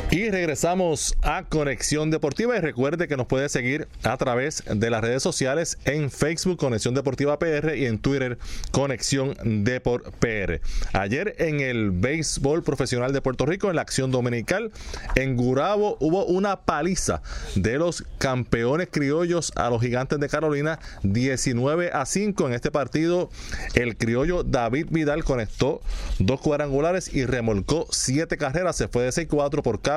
[0.09, 5.01] Y regresamos a Conexión Deportiva y recuerde que nos puede seguir a través de las
[5.01, 8.37] redes sociales en Facebook Conexión Deportiva PR y en Twitter
[8.71, 10.61] Conexión Deport PR.
[10.93, 14.71] Ayer en el béisbol profesional de Puerto Rico, en la acción dominical,
[15.15, 17.21] en Gurabo hubo una paliza
[17.55, 23.29] de los campeones criollos a los gigantes de Carolina, 19 a 5 en este partido.
[23.73, 25.81] El criollo David Vidal conectó
[26.17, 29.96] dos cuadrangulares y remolcó siete carreras, se fue de 6-4 por cada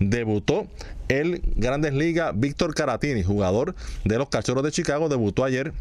[0.00, 0.66] Debutó
[1.08, 5.72] el Grandes Ligas Víctor Caratini, jugador de los Cachorros de Chicago, debutó ayer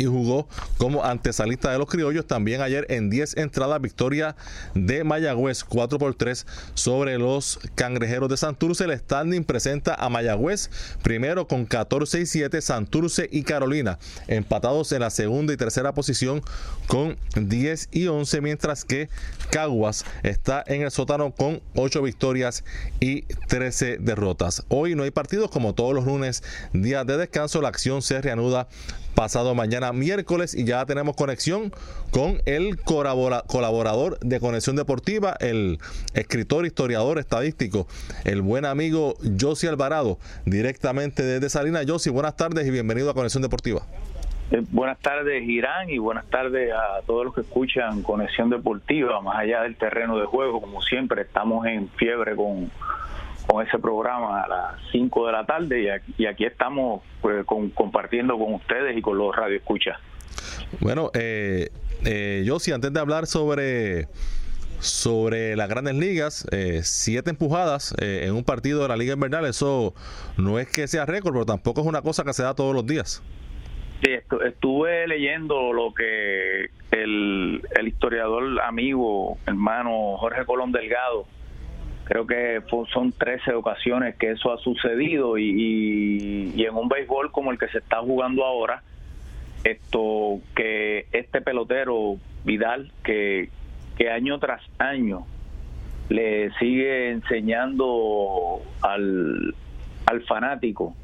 [0.00, 2.26] y jugó como antesalista de los criollos.
[2.26, 4.34] También ayer en 10 entradas, victoria
[4.74, 8.84] de Mayagüez 4 por 3 sobre los cangrejeros de Santurce.
[8.84, 10.70] El standing presenta a Mayagüez
[11.02, 16.42] primero con 14 y 7, Santurce y Carolina empatados en la segunda y tercera posición
[16.86, 19.10] con 10 y 11, mientras que
[19.50, 22.64] Caguas está en el sótano con 8 victorias
[23.00, 24.64] y 13 derrotas.
[24.68, 27.60] Hoy no hay partidos como todos los lunes, días de descanso.
[27.60, 28.68] La acción se reanuda
[29.14, 31.72] pasado mañana miércoles y ya tenemos conexión
[32.10, 35.78] con el colaborador de Conexión Deportiva, el
[36.14, 37.86] escritor, historiador, estadístico,
[38.24, 41.84] el buen amigo Josi Alvarado, directamente desde Salinas.
[41.86, 43.82] Josi, buenas tardes y bienvenido a Conexión Deportiva.
[44.50, 49.38] Eh, buenas tardes, Irán, y buenas tardes a todos los que escuchan Conexión Deportiva, más
[49.38, 52.70] allá del terreno de juego, como siempre, estamos en fiebre con
[53.50, 58.54] con ese programa a las 5 de la tarde y aquí, estamos pues, compartiendo con
[58.54, 59.98] ustedes y con los radioescuchas.
[60.80, 61.70] Bueno, eh,
[62.04, 64.06] eh, antes de hablar sobre
[64.78, 69.44] sobre las grandes ligas, eh, siete empujadas eh, en un partido de la Liga Invernal,
[69.44, 69.94] eso
[70.38, 72.86] no es que sea récord, pero tampoco es una cosa que se da todos los
[72.86, 73.22] días.
[74.02, 74.12] Sí,
[74.46, 81.26] estuve leyendo lo que el, el historiador amigo, hermano Jorge Colón Delgado,
[82.10, 82.60] creo que
[82.92, 87.68] son 13 ocasiones que eso ha sucedido y, y, en un béisbol como el que
[87.68, 88.82] se está jugando ahora,
[89.62, 93.48] esto que este pelotero Vidal, que,
[93.96, 95.24] que año tras año
[96.08, 99.54] le sigue enseñando al,
[100.06, 100.96] al fanático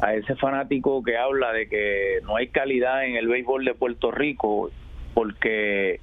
[0.00, 4.10] a ese fanático que habla de que no hay calidad en el béisbol de Puerto
[4.10, 4.70] Rico
[5.12, 6.00] porque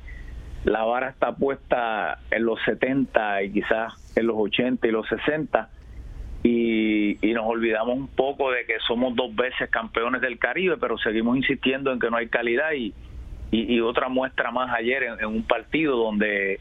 [0.64, 5.70] la vara está puesta en los 70 y quizás en los 80 y los 60
[6.44, 11.38] y, nos olvidamos un poco de que somos dos veces campeones del Caribe, pero seguimos
[11.38, 12.94] insistiendo en que no hay calidad y,
[13.52, 16.60] y, otra muestra más ayer en, un partido donde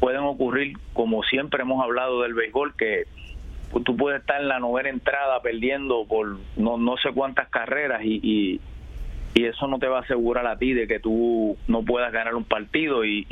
[0.00, 3.04] pueden ocurrir, como siempre hemos hablado del béisbol, que
[3.84, 8.60] tú puedes estar en la novena entrada perdiendo por no, no sé cuántas carreras y,
[9.34, 12.34] y, eso no te va a asegurar a ti de que tú no puedas ganar
[12.34, 13.26] un partido y,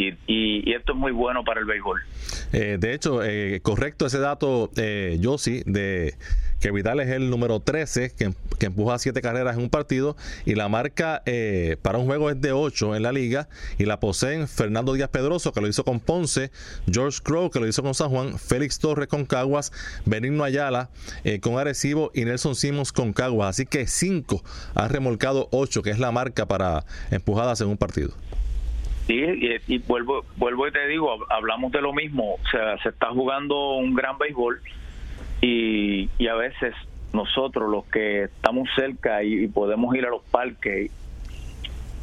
[0.67, 2.01] esto es muy bueno para el béisbol.
[2.53, 6.15] Eh, de hecho, eh, correcto ese dato, eh, yo sí, de
[6.61, 10.55] que Vidal es el número 13 que, que empuja siete carreras en un partido y
[10.55, 14.47] la marca eh, para un juego es de 8 en la liga y la poseen
[14.47, 16.51] Fernando Díaz Pedroso que lo hizo con Ponce,
[16.91, 19.73] George Crow que lo hizo con San Juan, Félix Torres con Caguas,
[20.05, 20.91] Benigno Ayala
[21.25, 23.51] eh, con Arecibo y Nelson Simons con Caguas.
[23.51, 24.43] Así que 5
[24.75, 28.11] han remolcado 8 es la marca para empujadas en un partido.
[29.07, 29.21] Sí,
[29.67, 33.73] y, vuelvo, vuelvo y te digo, hablamos de lo mismo, o sea, se está jugando
[33.77, 34.61] un gran béisbol
[35.41, 36.75] y, y a veces
[37.13, 40.93] nosotros los que estamos cerca y, podemos ir a los parques,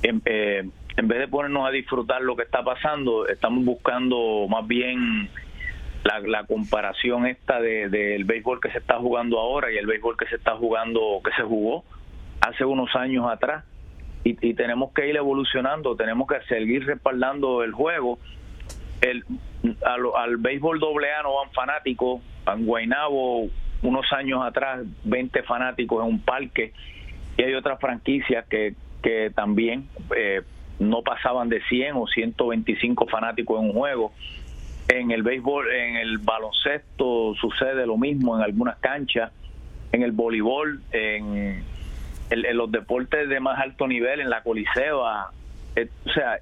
[0.03, 4.67] en, eh, en vez de ponernos a disfrutar lo que está pasando, estamos buscando más
[4.67, 5.29] bien
[6.25, 10.25] la, comparación esta del de, béisbol que se está jugando ahora y el béisbol que
[10.27, 11.83] se está jugando, que se jugó
[12.41, 13.63] hace unos años atrás.
[14.27, 18.19] Y, y tenemos que ir evolucionando, tenemos que seguir respaldando el juego.
[18.99, 19.23] El,
[19.83, 23.49] al, béisbol doble A van fanáticos, en Guaynabo
[23.83, 26.73] unos años atrás 20 fanáticos en un parque
[27.37, 30.41] y hay otras franquicias que, que también eh,
[30.79, 34.11] no pasaban de 100 o 125 fanáticos en un juego.
[34.89, 39.31] En el béisbol, en el baloncesto sucede lo mismo en algunas canchas,
[39.91, 41.63] en el voleibol, en,
[42.29, 45.31] en, los deportes de más alto nivel, en la coliseba,
[45.75, 46.39] eh, o sea,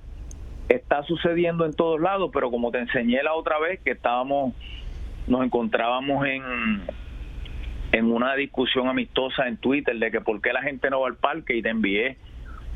[0.69, 4.53] está sucediendo en todos lados, pero como te enseñé la otra vez que estábamos
[5.27, 6.43] nos encontrábamos en,
[7.91, 11.15] en una discusión amistosa en Twitter de que por qué la gente no va al
[11.15, 12.17] parque y te envié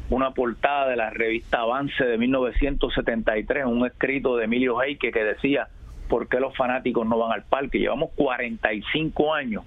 [0.10, 5.68] una portada de la revista Avance de 1973, un escrito de Emilio Heike que decía
[6.08, 7.78] por qué los fanáticos no van al parque.
[7.78, 9.64] Llevamos 45 años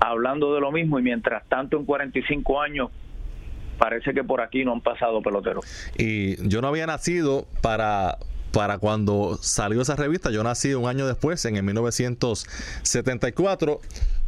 [0.00, 2.90] hablando de lo mismo y mientras tanto en 45 años
[3.78, 5.64] parece que por aquí no han pasado peloteros.
[5.98, 8.18] Y yo no había nacido para
[8.54, 10.30] para cuando salió esa revista.
[10.30, 13.80] Yo nací un año después, en el 1974.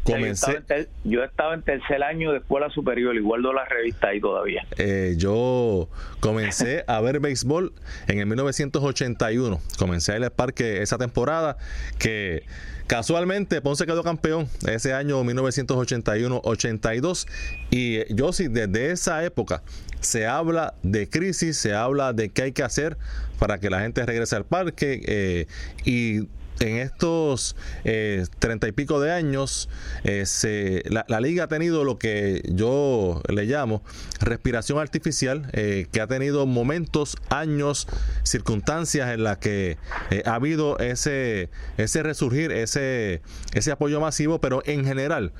[0.07, 0.63] Comencé,
[1.05, 4.67] yo, estaba en tercer año de escuela superior y guardo la revista ahí todavía.
[4.79, 5.89] Eh, yo
[6.21, 7.73] comencé a ver béisbol
[8.07, 9.61] en el 1981.
[9.79, 11.57] Comencé a ir al parque esa temporada
[11.99, 12.45] que
[12.87, 17.27] casualmente Ponce quedó campeón ese año 1981-82
[17.71, 19.63] y yo sí desde esa época
[20.01, 22.97] se habla de crisis, se habla de qué hay que hacer
[23.39, 25.47] para que la gente regrese al parque eh,
[25.85, 26.29] y
[26.61, 29.69] en estos eh, treinta y pico de años,
[30.05, 33.83] eh, la, liga ha tenido lo que yo le llamo
[34.21, 37.87] respiración artificial, que ha tenido momentos, años,
[38.23, 39.79] circunstancias en las que
[40.25, 43.23] ha habido ese, ese resurgir, ese,
[43.55, 45.33] ese apoyo masivo, pero en general,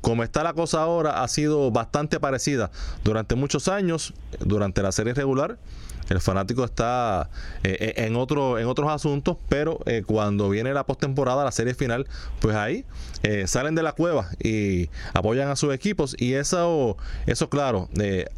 [0.00, 2.70] como está la cosa ahora, ha sido bastante parecida
[3.04, 5.58] durante muchos años, durante la serie regular
[6.08, 7.30] el fanático está
[7.62, 11.74] eh, eh, en otro en otros asuntos, pero eh, cuando viene la postemporada, la serie
[11.74, 12.06] final,
[12.40, 12.84] pues ahí
[13.46, 16.16] salen de la cueva y apoyan a sus equipos.
[16.18, 17.88] Y eso eso claro,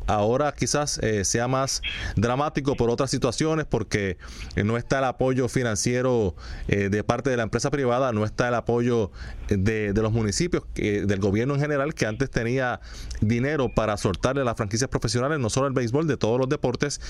[0.06, 1.80] ahora quizás sea más
[2.16, 4.18] dramático por otras situaciones porque
[4.62, 6.34] no está el apoyo financiero
[6.68, 9.10] de parte de la empresa privada, no está el apoyo
[9.48, 12.80] de, de los municipios, del gobierno en general que antes tenía
[13.22, 17.00] dinero para soltarle a las franquicias profesionales, no solo el béisbol, de todos los deportes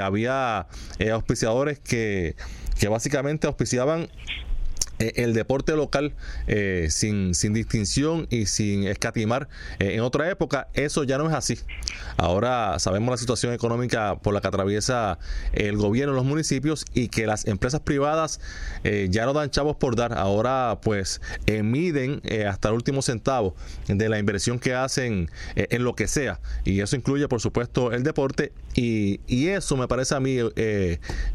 [0.00, 0.66] había
[0.98, 2.36] eh, auspiciadores que,
[2.78, 4.08] que básicamente auspiciaban
[5.02, 6.14] eh, el deporte local
[6.46, 9.48] eh, sin, sin distinción y sin escatimar
[9.80, 11.58] eh, en otra época, eso ya no es así.
[12.16, 15.18] Ahora sabemos la situación económica por la que atraviesa
[15.52, 18.40] el gobierno los municipios y que las empresas privadas
[19.08, 23.54] ya no dan chavos por dar, ahora pues miden hasta el último centavo
[23.88, 26.40] de la inversión que hacen en lo que sea.
[26.64, 28.52] Y eso incluye por supuesto el deporte.
[28.74, 30.38] Y, y eso me parece a mí,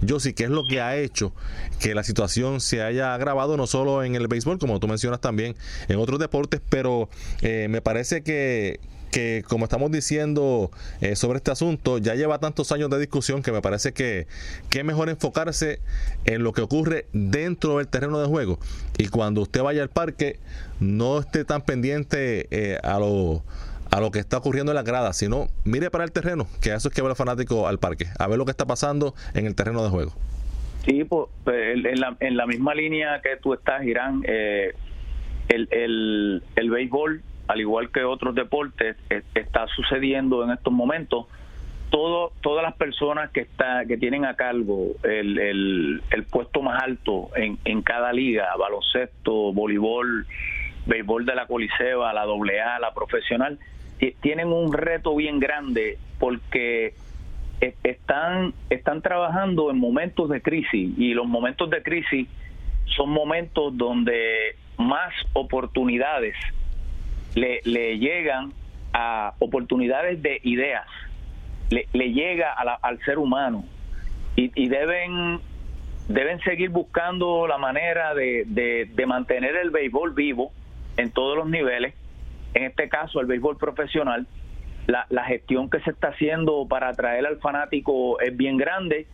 [0.02, 1.34] yo sí que es lo que ha hecho
[1.80, 5.56] que la situación se haya agravado no solo en el béisbol, como tú mencionas también
[5.90, 7.10] en otros deportes, pero
[7.42, 8.80] eh, me parece que,
[9.12, 13.52] que como estamos diciendo eh, sobre este asunto, ya lleva tantos años de discusión que
[13.52, 14.28] me parece que,
[14.72, 15.80] es mejor enfocarse
[16.26, 18.60] en lo que ocurre dentro del terreno de juego.
[18.98, 20.40] Y cuando usted vaya al parque,
[20.80, 23.44] no esté tan pendiente eh, a lo
[23.90, 26.90] a lo que está ocurriendo en la grada, sino mire para el terreno, que eso
[26.90, 29.56] es que va el fanático al parque, a ver lo que está pasando en el
[29.56, 30.14] terreno de juego.
[30.88, 34.74] Sí, pues, en, la, en la misma línea que tú estás, Irán, eh,
[35.50, 38.96] el, el, el béisbol, al igual que otros deportes,
[39.36, 41.26] está sucediendo en estos momentos.
[41.90, 46.82] Todo, todas las personas que está, que tienen a cargo el, el, el puesto más
[46.82, 50.26] alto en, en cada liga, baloncesto, voleibol,
[50.86, 53.60] béisbol de la Coliseba, la AA, la profesional,
[54.22, 56.94] tienen un reto bien grande porque
[57.62, 62.28] están, están trabajando en momentos de crisis y los momentos de crisis
[62.96, 66.36] son momentos donde más oportunidades
[67.36, 68.54] le, le llegan
[68.94, 70.86] a oportunidades de ideas,
[71.70, 73.66] le, le llega al ser humano
[74.36, 75.40] y, y, deben,
[76.08, 80.52] deben seguir buscando la manera de, de, de mantener el béisbol vivo
[80.96, 81.94] en todos los niveles,
[82.54, 84.28] en este caso el béisbol profesional,
[84.88, 89.06] la, gestión que se está haciendo para atraer al fanático es bien grande,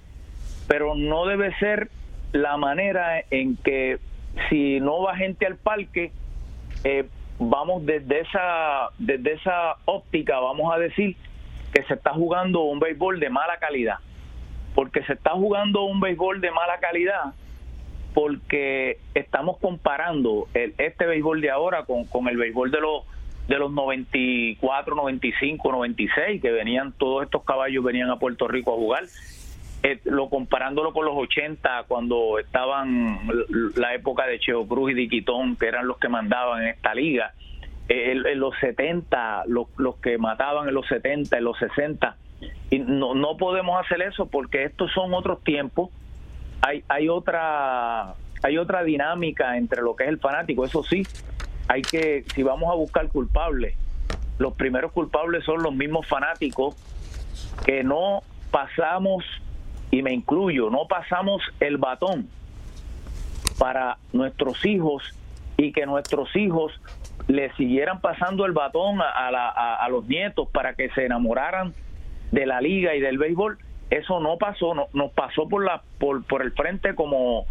[0.67, 1.89] pero no debe ser
[2.32, 3.99] la manera en que
[4.49, 6.11] si no va gente al parque,
[6.84, 7.05] eh,
[7.39, 11.15] vamos desde esa, desde esa óptica, vamos a decir
[11.74, 13.97] que se está jugando un béisbol de mala calidad,
[14.76, 17.34] porque se está jugando un béisbol de mala calidad
[18.13, 23.03] porque estamos comparando el, este béisbol de ahora con, con el béisbol de los
[23.48, 28.76] de los 94, 95, 96, que venían todos estos caballos venían a Puerto Rico a
[28.76, 29.04] jugar.
[29.84, 33.20] Eh, lo comparándolo con los 80, cuando estaban
[33.76, 37.34] la época de Cheo Cruz y Diquitón, que eran los que mandaban en esta liga.
[37.89, 42.16] Eh, en, los 70, los, los que mataban en los 70, en los 60.
[42.70, 45.89] Y no, no podemos hacer eso porque estos son otros tiempos.
[46.62, 51.04] Hay, hay otra hay otra dinámica entre lo que es el fanático, eso sí,
[51.68, 53.76] hay que, si vamos a buscar culpables,
[54.38, 56.76] los primeros culpables son los mismos fanáticos
[57.66, 59.24] que no pasamos,
[59.91, 62.28] y me incluyo, no pasamos el batón
[63.59, 65.03] para nuestros hijos
[65.55, 66.74] y que nuestros hijos
[67.28, 69.28] le siguieran pasando el batón a,
[69.76, 71.74] a, los nietos para que se enamoraran
[72.32, 73.59] de la liga y del béisbol.
[73.91, 77.45] Eso no pasó, no, nos pasó por, la, por, por el frente como,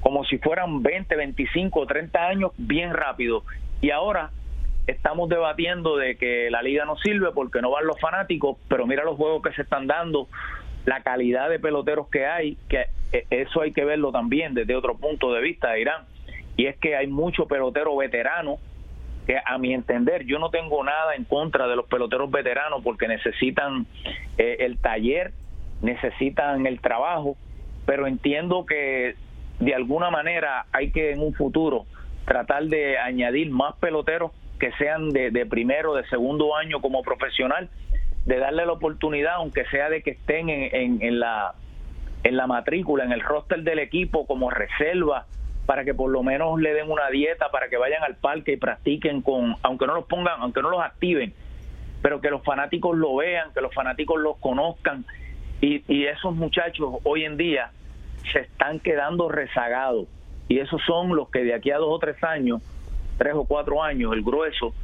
[0.00, 3.44] como si fueran 20, 25, 30 años bien rápido.
[3.80, 4.30] Y ahora
[4.86, 9.04] estamos debatiendo de que la liga no sirve porque no van los fanáticos, pero mira
[9.04, 10.28] los juegos que se están dando,
[10.86, 14.96] la calidad de peloteros que hay, que eh, eso hay que verlo también desde otro
[14.96, 16.04] punto de vista de Irán.
[16.56, 18.58] Y es que hay mucho pelotero veterano
[19.26, 23.06] que a mi entender yo no tengo nada en contra de los peloteros veteranos porque
[23.06, 23.86] necesitan
[24.38, 25.32] eh, el taller,
[25.82, 27.36] necesitan el trabajo,
[27.84, 29.16] pero entiendo que
[29.60, 31.86] de alguna manera hay que en un futuro
[32.26, 37.68] tratar de añadir más peloteros que sean de, primero, de segundo año como profesional,
[38.24, 41.54] de darle la oportunidad, aunque sea de que estén en, en, la
[42.24, 45.26] en la matrícula, en el roster del equipo como reserva,
[45.64, 48.56] para que por lo menos le den una dieta, para que vayan al parque y
[48.56, 51.32] practiquen con, aunque no los pongan, aunque no los activen,
[52.02, 55.04] pero que los fanáticos lo vean, que los fanáticos los conozcan.
[55.60, 57.70] Y, y esos muchachos hoy en día
[58.32, 60.06] se están quedando rezagados.
[60.48, 62.62] Y esos son los que de aquí a dos o tres años,
[63.18, 64.74] tres o cuatro años, el grueso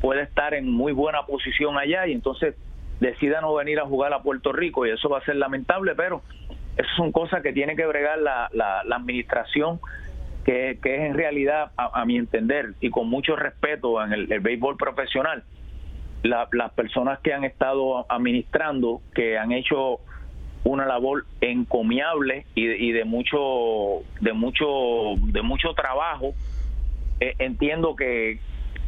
[0.00, 2.54] puede estar en muy buena posición allá y entonces
[3.00, 6.22] decida no venir a jugar a Puerto Rico y eso va a ser lamentable, pero
[6.76, 9.80] eso son cosas que tiene que bregar la, la, administración,
[10.44, 14.40] que, que, es en realidad, a, mi entender, y con mucho respeto en el, el
[14.40, 15.44] béisbol profesional,
[16.22, 20.00] las personas que han estado administrando, que han hecho
[20.64, 24.66] una labor encomiable y, de mucho de mucho
[25.16, 26.34] de mucho trabajo.
[27.20, 28.40] Eh, entiendo que,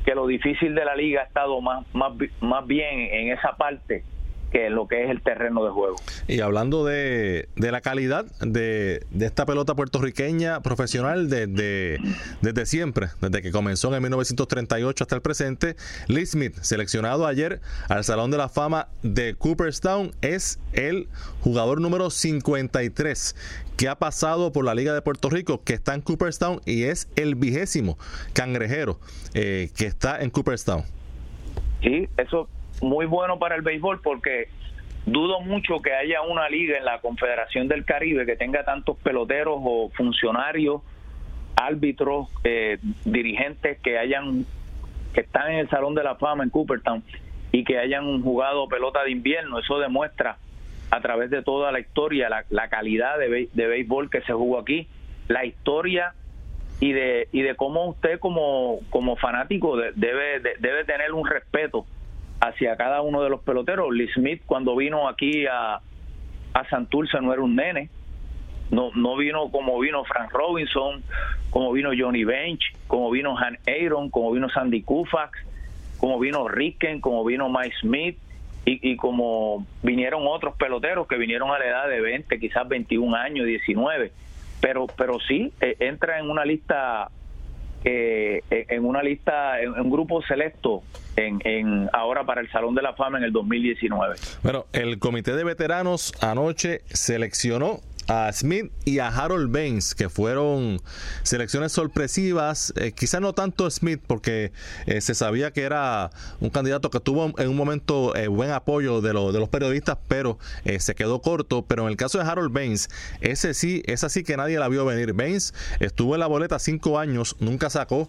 [0.04, 4.04] que lo difícil de la liga ha estado más más más bien en esa parte
[4.52, 5.96] que lo que es el terreno de juego.
[6.28, 11.98] Y hablando de, de la calidad de, de, esta pelota puertorriqueña profesional desde,
[12.42, 15.76] desde siempre, desde que comenzó en 1938 hasta el presente,
[16.06, 21.08] Lee Smith, seleccionado ayer al Salón de la Fama de Cooperstown, es el
[21.40, 23.34] jugador número 53
[23.78, 27.08] que ha pasado por la Liga de Puerto Rico, que está en Cooperstown y es
[27.16, 27.96] el vigésimo
[28.34, 29.00] cangrejero
[29.32, 30.84] eh, que está en Cooperstown.
[31.82, 32.48] Sí, eso
[32.82, 34.48] muy bueno para el béisbol porque
[35.06, 39.58] dudo mucho que haya una liga en la Confederación del Caribe que tenga tantos peloteros
[39.62, 40.82] o funcionarios,
[41.56, 44.44] árbitros, eh, dirigentes que hayan
[45.14, 47.02] que están en el Salón de la Fama en Cooperstown
[47.52, 49.58] y que hayan jugado pelota de invierno.
[49.58, 50.38] Eso demuestra
[50.90, 54.88] a través de toda la historia la, calidad de, de béisbol que se jugó aquí,
[55.28, 56.14] la historia
[56.80, 61.86] y de y de cómo usted como como fanático debe debe tener un respeto
[62.42, 63.94] hacia cada uno de los peloteros.
[63.94, 65.76] Lee Smith cuando vino aquí a,
[66.54, 67.88] a Santurce no era un nene,
[68.70, 71.04] no, no vino como vino Frank Robinson,
[71.50, 75.38] como vino Johnny Bench, como vino Han Aaron, como vino Sandy Koufax,
[75.98, 78.18] como vino Ricken, como vino Mike Smith
[78.64, 83.16] y, y, como vinieron otros peloteros que vinieron a la edad de 20, quizás 21
[83.16, 84.10] años, 19.
[84.60, 87.10] Pero, pero sí, eh, entra en una lista
[87.84, 90.82] eh, en una lista, en un grupo selecto
[91.16, 94.16] en, en, ahora para el Salón de la Fama en el 2019.
[94.42, 100.80] Bueno, el comité de veteranos anoche seleccionó a Smith y a Harold Baines, que fueron
[101.22, 102.72] selecciones sorpresivas.
[102.76, 104.52] Eh, quizás no tanto Smith, porque
[104.86, 109.00] eh, se sabía que era un candidato que tuvo en un momento eh, buen apoyo
[109.00, 111.64] de, de, los periodistas, pero eh, se quedó corto.
[111.66, 112.88] Pero en el caso de Harold Baines,
[113.20, 115.12] ese sí, es así que nadie la vio venir.
[115.12, 118.08] Baines estuvo en la boleta cinco años, nunca sacó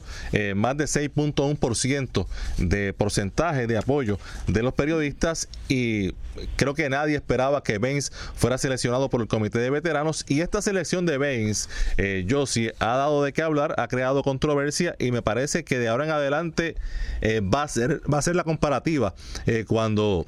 [0.55, 2.27] más de 6.1%
[2.57, 4.17] de porcentaje de apoyo
[4.47, 6.13] de los periodistas y
[6.55, 9.69] creo que nadie esperaba que Baines fuera seleccionado por el comité de
[10.27, 14.95] y esta selección de Baines, eh, Josie, ha dado de qué hablar, ha creado controversia
[14.97, 16.75] y me parece que de ahora en adelante
[17.21, 19.13] eh, va, a ser, va a ser la comparativa
[19.45, 20.25] eh, cuando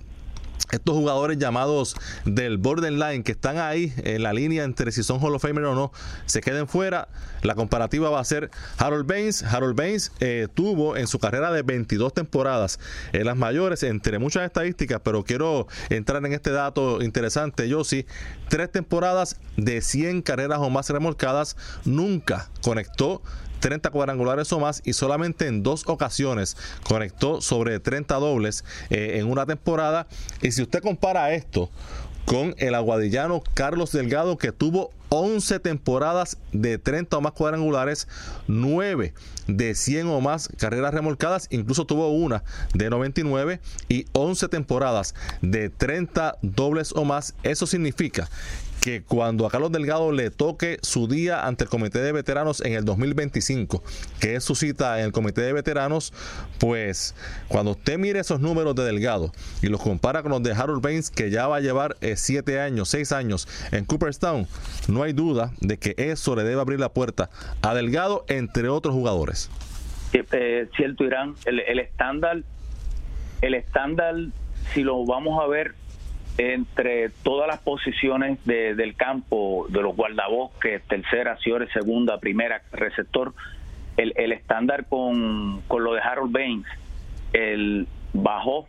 [0.71, 1.95] estos jugadores llamados
[2.25, 5.75] del borderline que están ahí en la línea entre si son Hall of Famer o
[5.75, 5.91] no
[6.25, 7.07] se queden fuera.
[7.43, 9.43] La comparativa va a ser Harold Baines.
[9.43, 12.79] Harold Baines eh, tuvo en su carrera de 22 temporadas
[13.13, 18.05] en las mayores entre muchas estadísticas pero quiero entrar en este dato interesante yo sí
[18.49, 23.21] tres temporadas de 100 carreras o más remolcadas nunca conectó
[23.59, 29.27] 30 cuadrangulares o más y solamente en dos ocasiones conectó sobre 30 dobles eh, en
[29.27, 30.07] una temporada.
[30.41, 31.69] Y si usted compara esto
[32.25, 38.07] con el aguadillano Carlos Delgado que tuvo 11 temporadas de 30 o más cuadrangulares,
[38.47, 39.13] 9
[39.47, 42.43] de 100 o más carreras remolcadas, incluso tuvo una
[42.73, 47.35] de 99 y 11 temporadas de 30 dobles o más.
[47.43, 48.29] Eso significa
[48.85, 52.73] que cuando a Carlos Delgado le toque su día ante el Comité de Veteranos en
[52.73, 53.81] el 2025,
[54.21, 56.13] que es su cita en el Comité de Veteranos,
[56.59, 57.15] pues
[57.47, 59.31] cuando usted mire esos números de Delgado
[59.63, 62.59] y los compara con los de Harold Baines, que ya va a llevar 7 eh,
[62.59, 64.45] años, 6 años en Cooperstown,
[64.87, 67.31] no hay duda de que eso le debe abrir la puerta
[67.63, 69.49] a Delgado, entre otros jugadores.
[70.13, 72.43] Eh, cierto, Irán, el, el estándar,
[73.41, 74.13] el estándar,
[74.75, 75.73] si lo vamos a ver
[76.37, 83.33] entre todas las posiciones del campo, de los guardabosques, tercera, Ciore, segunda, primera, receptor,
[83.97, 86.67] el, el estándar con, con, lo de Harold Baines,
[87.31, 88.67] el bajó,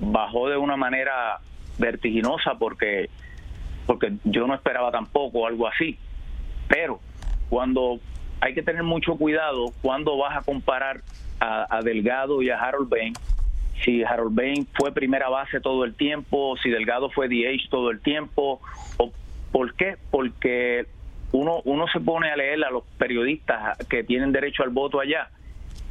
[0.00, 1.38] bajó de una manera
[1.78, 3.08] vertiginosa porque,
[3.86, 5.98] porque yo no esperaba tampoco algo así.
[6.68, 7.00] Pero
[7.48, 7.98] cuando
[8.40, 11.00] hay que tener mucho cuidado cuando vas a comparar
[11.40, 13.18] a, a Delgado y a Harold Baines,
[13.84, 18.00] si Harold Bain fue primera base todo el tiempo, si Delgado fue DH todo el
[18.00, 18.60] tiempo.
[19.52, 19.96] ¿Por qué?
[20.10, 20.86] Porque
[21.32, 25.30] uno, uno se pone a leer a los periodistas que tienen derecho al voto allá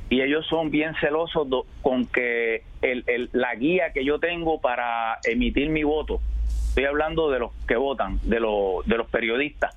[0.09, 1.47] y ellos son bien celosos
[1.81, 6.21] con que el, el, la guía que yo tengo para emitir mi voto,
[6.69, 9.75] estoy hablando de los que votan, de, los de los periodistas,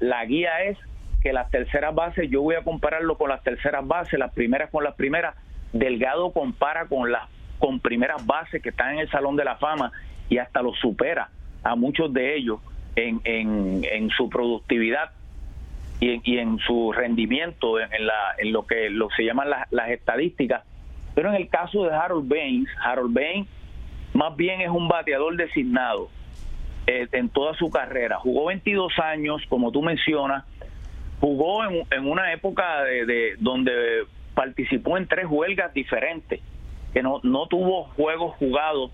[0.00, 0.78] la guía es
[1.22, 4.84] que las terceras bases, yo voy a compararlo con las terceras bases, las primeras con
[4.84, 5.34] las primeras,
[5.74, 9.90] Delgado compara con las con primeras bases que están en el Salón de la Fama
[10.28, 11.30] y hasta lo supera
[11.62, 12.60] a muchos de ellos
[12.94, 15.10] en, en, su productividad
[15.98, 20.62] y en, y en, su rendimiento en, la, en lo que se llaman las, estadísticas.
[21.14, 23.48] Pero en el caso de Harold Baines, Harold Baines
[24.12, 26.08] más bien es un bateador designado
[26.86, 28.18] eh, en toda su carrera.
[28.18, 30.44] Jugó 22 años, como tú mencionas,
[31.18, 34.04] jugó en, una época de donde
[34.34, 36.40] participó en tres huelgas diferentes,
[36.92, 38.90] que no, no tuvo juegos jugados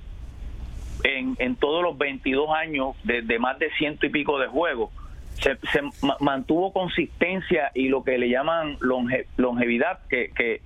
[1.04, 4.90] en, en todos los 22 años de, de más de ciento y pico de juegos.
[5.34, 10.60] Se, se ma- mantuvo consistencia y lo que le llaman longe- longevidad, que, que,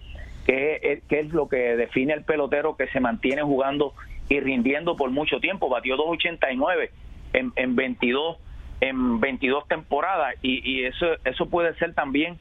[0.46, 3.94] que es, que es lo que define el pelotero que se mantiene jugando
[4.28, 5.68] y rindiendo por mucho tiempo.
[5.68, 6.90] Batió 2.89
[7.34, 8.38] en, en 22
[8.80, 12.36] en 22 temporadas y, y eso eso puede ser también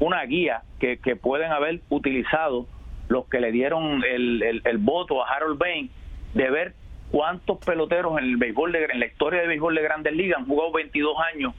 [0.00, 2.66] una guía que, que pueden haber utilizado
[3.08, 5.90] los que le dieron el, el- el voto a Harold Bain
[6.34, 6.74] de ver
[7.10, 10.46] cuántos peloteros en el béisbol de, en la historia del béisbol de Grandes Ligas han
[10.46, 11.54] jugado 22 años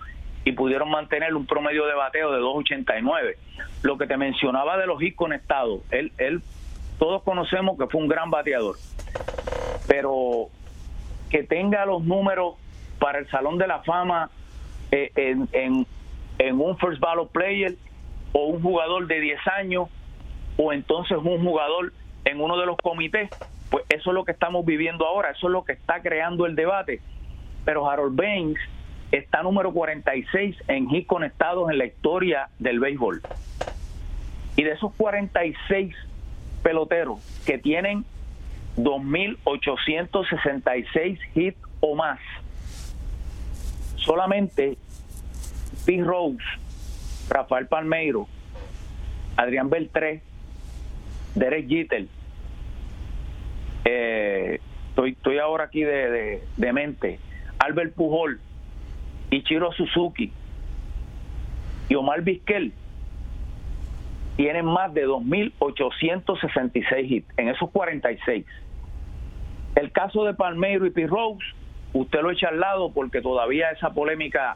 [0.46, 3.36] y pudieron mantener un promedio de bateo de 2.89.
[3.84, 6.42] Lo que te mencionaba de los hits conectados, él, él
[7.00, 8.76] todos conocemos que fue un gran bateador,
[9.88, 10.48] pero
[11.30, 12.56] que tenga los números
[13.00, 14.30] para el Salón de la Fama
[14.92, 15.88] eh, en, en,
[16.40, 17.76] en un first ballot player
[18.34, 19.88] o un jugador de 10 años
[20.58, 21.94] o entonces un jugador
[22.26, 23.30] en uno de los comités,
[23.70, 26.56] pues eso es lo que estamos viviendo ahora, eso es lo que está creando el
[26.56, 27.02] debate.
[27.66, 28.60] Pero Harold Baines
[29.12, 33.22] está número 46 en hits conectados en la historia del béisbol.
[34.56, 35.96] Y de esos 46
[36.62, 38.06] peloteros que tienen
[38.78, 42.20] 2.866 hits o más,
[43.98, 44.78] solamente
[45.86, 46.44] Pete Rose,
[47.30, 48.28] Rafael Palmeiro,
[49.38, 50.22] Adrián Beltré,
[51.36, 52.08] Derek Jeter,
[53.86, 54.60] eh,
[54.90, 57.20] estoy, estoy ahora aquí de, de, mente,
[57.60, 58.40] Albert Pujol,
[59.32, 60.32] Ichiro Suzuki
[61.90, 62.74] y Omar Vizquel
[64.36, 68.46] tienen más de 2.866 hits en esos 46.
[69.76, 71.46] El caso de Palmeiro y Pete Rose,
[71.94, 74.56] usted lo echa al lado porque todavía esa polémica,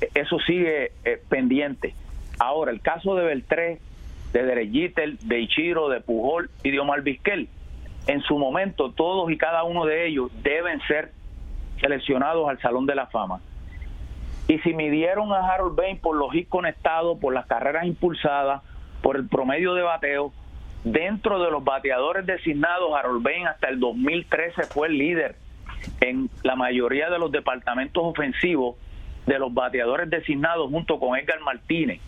[0.00, 1.94] eh, eso sigue eh, pendiente.
[2.38, 3.78] Ahora, el caso de Beltré,
[4.32, 7.48] de Derek Jeter, de Ichiro, de Pujol y de Omar Vizquel,
[8.06, 11.12] en su momento todos y cada uno de ellos deben ser
[11.80, 13.40] seleccionados al Salón de la Fama.
[14.48, 18.62] Y si midieron a Harold Bain por los hits conectados, por las carreras impulsadas,
[19.02, 20.32] por el promedio de bateo,
[20.82, 25.36] dentro de los bateadores designados, Harold Bain hasta el 2013 fue el líder
[26.00, 28.76] en la mayoría de los departamentos ofensivos
[29.26, 32.00] de los bateadores designados junto con Edgar Martínez,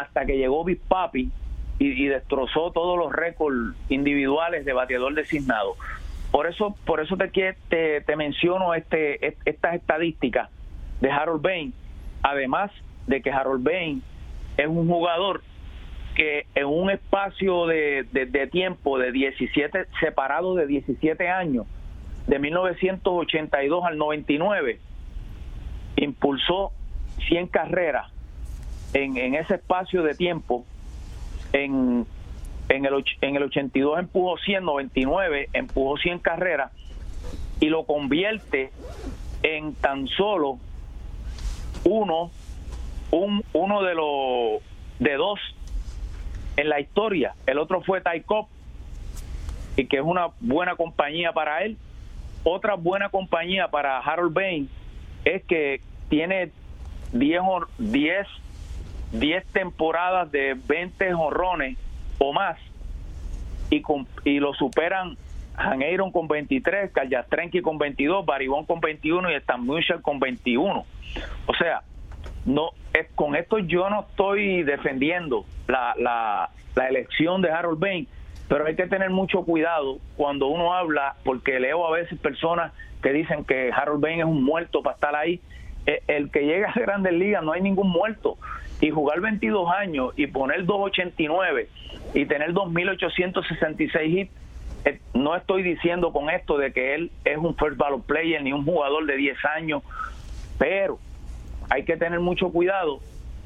[0.00, 1.30] hasta que llegó Big Papi
[1.78, 5.74] y, destrozó todos los récords individuales de bateador designado.
[6.30, 7.28] Por eso, por eso te,
[7.68, 10.50] te, te menciono este, est- estas estadísticas
[11.00, 11.74] de Harold Bain,
[12.22, 12.70] además
[13.06, 14.02] de que Harold Bain
[14.56, 15.42] es un jugador
[16.14, 21.66] que en un espacio de, de- de tiempo de 17, separado de 17 años,
[22.28, 24.78] de 1982 al 99,
[25.96, 26.72] impulsó
[27.28, 28.10] 100 carreras
[28.94, 30.64] en, ese espacio de tiempo.
[31.52, 32.06] En,
[32.68, 36.72] en, el, en el 82 empujó 100, 99 empujó 100 carreras
[37.60, 38.70] y lo convierte
[39.42, 40.58] en tan solo
[41.84, 42.30] uno,
[43.10, 44.62] un, uno de los
[44.98, 45.38] de dos
[46.56, 47.34] en la historia.
[47.46, 48.46] El otro fue Ty Cobb,
[49.76, 51.76] y que es una buena compañía para él.
[52.44, 54.68] Otra buena compañía para Harold Bain
[55.24, 56.50] es que tiene
[57.12, 58.26] 10, hor- 10,
[59.18, 61.78] 10 temporadas de 20 jonrones
[62.18, 62.58] o más
[63.70, 65.16] y, con- y lo superan
[65.56, 70.84] Han Aaron con 23, Kaljastrenki con 22, Baribón con 21 y Stan Musial con 21.
[71.46, 71.82] O sea,
[72.44, 78.08] no es, con esto yo no estoy defendiendo la, la, la elección de Harold Bain,
[78.48, 83.12] pero hay que tener mucho cuidado cuando uno habla, porque leo a veces personas que
[83.12, 85.40] dicen que Harold Bain es un muerto para estar ahí.
[85.86, 88.38] Eh, El que llega a grandes ligas no hay ningún muerto.
[88.84, 91.70] Y jugar 22 años y poner 289
[92.12, 94.32] y tener 2.866 hits,
[94.84, 98.52] eh, no estoy diciendo con esto de que él es un first ballot player ni
[98.52, 99.82] un jugador de 10 años,
[100.58, 100.98] pero
[101.70, 103.00] hay que tener mucho cuidado.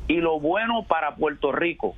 [0.08, 1.94] Y lo bueno para Puerto Rico,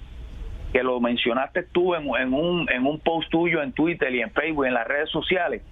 [0.75, 4.33] que lo mencionaste tú en, en un, en un post tuyo en Twitter y en
[4.33, 5.63] Facebook, en las redes sociales,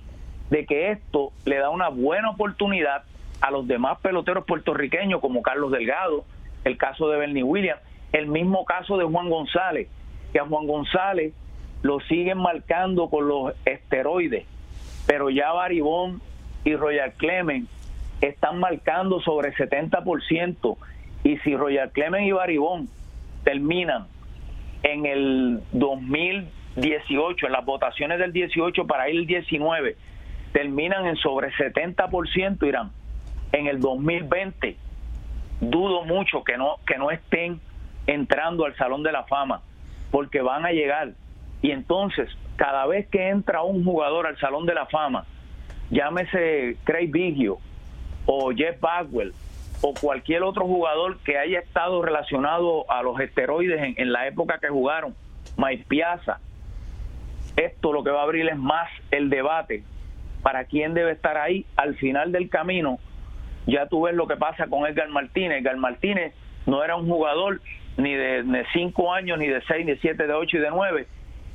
[0.48, 3.02] de que esto le da una buena oportunidad
[3.42, 6.24] a los demás peloteros puertorriqueños como Carlos Delgado,
[6.68, 7.80] el caso de Bernie Williams,
[8.12, 9.88] el mismo caso de Juan González,
[10.32, 11.34] que a Juan González
[11.82, 14.46] lo siguen marcando con los esteroides,
[15.06, 16.20] pero ya Baribón
[16.64, 17.68] y Royal Clement
[18.20, 20.76] están marcando sobre 70%,
[21.24, 22.88] y si Royal Clement y Baribón
[23.44, 24.06] terminan
[24.82, 29.96] en el 2018, en las votaciones del 18 para ir el 19,
[30.52, 32.90] terminan en sobre 70%, Irán.
[33.52, 34.76] En el 2020,
[35.60, 37.60] dudo mucho que no, que no estén
[38.06, 39.62] entrando al Salón de la Fama,
[40.10, 41.12] porque van a llegar.
[41.62, 45.24] Y entonces, cada vez que entra un jugador al Salón de la Fama,
[45.90, 47.58] llámese Craig Biggio
[48.26, 49.32] o Jeff Bagwell
[49.80, 54.68] o cualquier otro jugador que haya estado relacionado a los esteroides en, la época que
[54.68, 55.14] jugaron,
[55.56, 56.40] Mike Piazza,
[57.56, 59.82] esto lo que va a abrir es más el debate
[60.42, 62.98] para quién debe estar ahí al final del camino.
[63.68, 65.60] Ya tú ves lo que pasa con Edgar Martínez.
[65.60, 66.32] Edgar Martínez
[66.66, 67.60] no era un jugador
[67.98, 71.06] ni de 5 años, ni de 6, ni de 7, de 8 y de 9.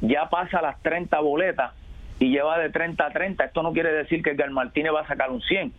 [0.01, 1.72] Ya pasa las 30 boletas
[2.20, 3.43] y lleva de 30 a 30.
[3.43, 5.74] Esto no quiere decir que Edgar Martínez va a sacar un 100,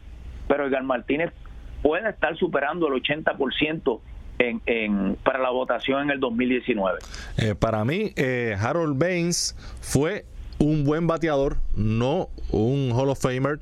[0.48, 1.32] pero Edgar Martínez
[1.82, 4.00] puede estar superando el 80%
[4.38, 6.98] en, en, para la votación en el 2019.
[7.38, 10.24] Eh, para mí, eh, Harold Baines fue
[10.58, 13.60] un buen bateador, no un Hall of Famer.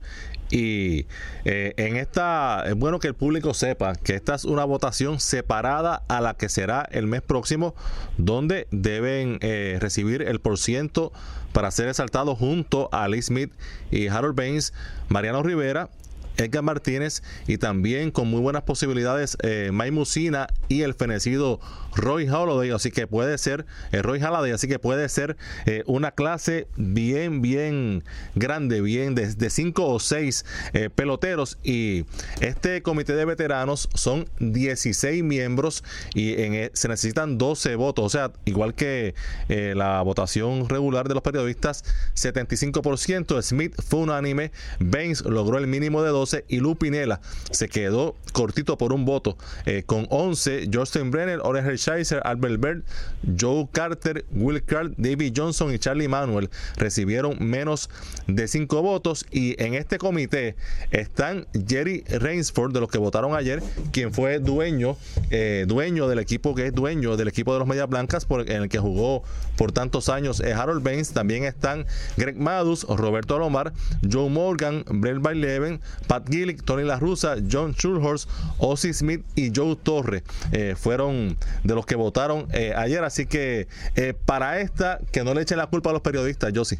[0.53, 1.07] Y
[1.45, 6.03] eh, en esta, es bueno que el público sepa que esta es una votación separada
[6.09, 7.75] a la que será el mes próximo,
[8.19, 9.41] donde deben
[9.81, 11.13] recibir el porciento
[11.53, 13.53] para ser exaltado junto a Lee Smith
[13.91, 14.75] y Harold Baines,
[15.09, 15.89] Mariano Rivera
[16.37, 21.61] Edgar Martínez y también con muy buenas posibilidades eh, Musina y el fenecido
[21.95, 26.13] Roy Halladay, así que puede ser eh, Roy Halladay, así que puede ser eh, una
[26.13, 28.05] clase bien, bien
[28.35, 31.59] grande, bien de, de cinco o seis eh, peloteros.
[31.63, 32.05] Y
[32.41, 38.33] este comité de veteranos son 16 miembros y en, se necesitan 12 votos, o sea,
[38.45, 39.15] igual que
[39.49, 46.11] la votación regular de los periodistas, 75%, Smith fue unánime, Baines logró el mínimo de
[46.11, 47.21] 12 y Lupinela
[47.51, 49.37] se quedó cortito por un voto
[49.87, 52.85] con 11, Justin Brenner, Oren Scheiser, Albert Bert,
[53.39, 57.91] Joe Carter, Will Carter, David Johnson y Charlie Manuel recibieron menos
[58.27, 59.27] de cinco votos.
[59.31, 60.57] Y en este comité
[60.91, 63.63] están Jerry Rainsford de los que votaron ayer,
[63.93, 64.97] quien fue dueño,
[65.31, 68.69] eh, dueño del equipo que es dueño del equipo de los Medias Blancas en el
[68.69, 69.23] que jugó
[69.57, 73.73] por tantos años eh, Harold Baines, también están Greg Madus, Roberto Alomar,
[74.11, 75.81] Joe Morgan, Brett Baileven,
[76.13, 81.75] Pat Gillick, Tony La Russa, John Schulhorst, Ozzy Smith y Joe Torre eh, fueron de
[81.75, 83.03] los que votaron eh, ayer.
[83.03, 86.67] Así que eh, para esta, que no le echen la culpa a los periodistas, yo
[86.67, 86.77] sí.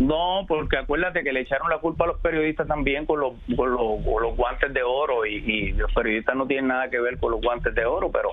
[0.00, 3.70] No, porque acuérdate que le echaron la culpa a los periodistas también con los, con
[3.70, 7.74] los, guantes de oro y, los periodistas no tienen nada que ver con los guantes
[7.74, 8.30] de oro, pero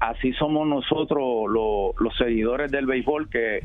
[0.00, 3.60] así somos nosotros los seguidores del béisbol que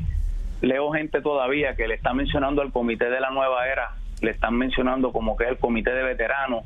[0.60, 4.56] leo gente todavía que le está mencionando al comité de la nueva era, le están
[4.56, 6.64] mencionando como que es el comité de veteranos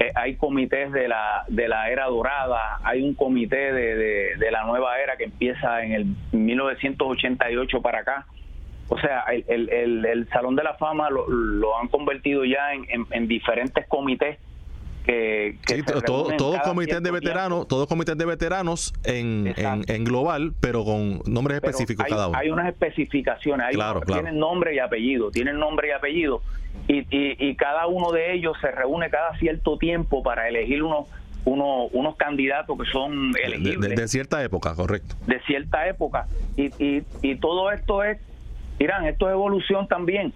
[0.00, 4.64] eh, hay comités de la, de la era dorada, hay un comité de, de, la
[4.64, 8.26] nueva era que empieza en el 1988 para acá.
[8.88, 12.86] O sea, el, el, el, Salón de la Fama lo, lo han convertido ya en,
[13.10, 14.38] en, diferentes comités
[15.10, 21.20] que, sí, todos comités de veteranos, todos comités de veteranos en, en, global, pero con
[21.26, 22.38] nombres específicos cada uno.
[22.38, 26.42] Hay unas especificaciones, hay claro, tienen nombre y apellido, tienen nombre y apellido
[26.88, 31.06] y, y, cada uno de ellos se reúne cada cierto tiempo para elegir unos
[31.44, 33.96] uno, unos candidatos que son elegibles.
[33.96, 35.14] De, cierta época, correcto.
[35.26, 36.26] De cierta época.
[36.56, 38.18] Y, y, y todo esto es,
[38.78, 40.32] Irán, esto es evolución también.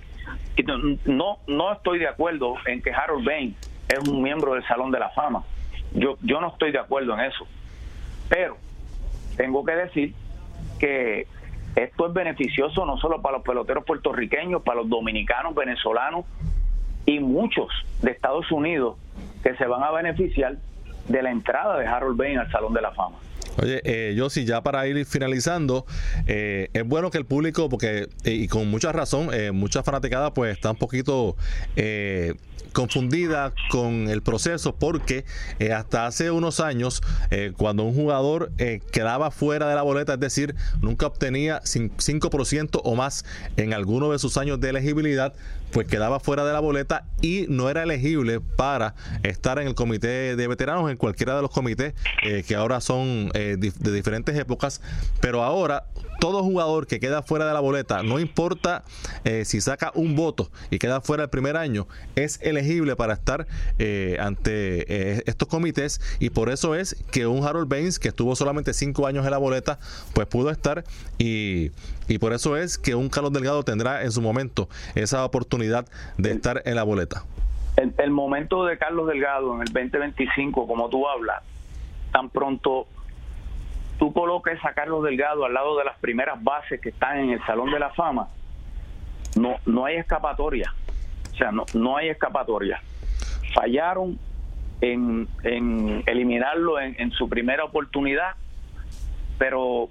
[1.05, 3.57] No, no estoy de acuerdo en que Harold Bain
[3.89, 5.45] es un miembro del Salón de la Fama.
[5.93, 7.47] Yo, yo no estoy de acuerdo en eso.
[8.29, 8.57] Pero
[9.37, 10.15] tengo que decir
[10.79, 11.27] que
[11.77, 16.25] esto es beneficioso no solo para los peloteros puertorriqueños, para los dominicanos, venezolanos
[17.07, 17.69] y muchos
[18.03, 18.97] de Estados Unidos
[19.43, 20.57] que se van a beneficiar
[21.09, 23.17] de la entrada de Harold Bain al Salón de la Fama.
[23.63, 25.87] Oye, eh, yo sí, ya para ir finalizando,
[26.27, 30.33] eh, es bueno que el público, porque, eh, y con mucha razón, eh, muchas fanaticadas
[30.35, 31.37] pues está un poquito
[32.73, 35.25] confundida con el proceso porque
[35.73, 37.03] hasta hace unos años
[37.57, 38.51] cuando un jugador
[38.91, 43.25] quedaba fuera de la boleta, es decir, nunca obtenía 5% o más
[43.57, 45.35] en alguno de sus años de elegibilidad,
[45.75, 48.95] pues quedaba fuera de la boleta y no era elegible para
[49.25, 53.33] estar en el comité de veteranos, en cualquiera de los comités eh, que ahora son
[53.35, 54.81] eh, de diferentes épocas,
[55.21, 55.87] pero ahora
[56.21, 58.85] todo jugador que queda fuera de la boleta, no importa
[59.25, 63.49] eh, si saca un voto y queda fuera el primer año, es elegible para estar
[64.21, 66.01] ante estos comités.
[66.21, 69.39] Y por eso es que un Harold Baines que estuvo solamente cinco años en la
[69.39, 69.81] boleta,
[70.15, 70.85] pues pudo estar
[71.19, 71.73] y,
[72.09, 75.87] y por eso es que un Carlos Delgado tendrá en su momento esa oportunidad
[76.19, 77.25] de estar en la boleta?
[77.77, 81.43] El, el momento de Carlos Delgado en el 2025, como tú hablas,
[82.13, 82.87] tan pronto
[83.99, 87.45] tú coloques a Carlos Delgado al lado de las primeras bases que están en el
[87.47, 88.29] Salón de la Fama,
[89.37, 90.73] no, no hay escapatoria.
[91.33, 92.81] O sea, no, no hay escapatoria.
[93.55, 94.19] Fallaron
[94.81, 98.35] en, en eliminarlo en, en, su primera oportunidad,
[99.39, 99.89] pero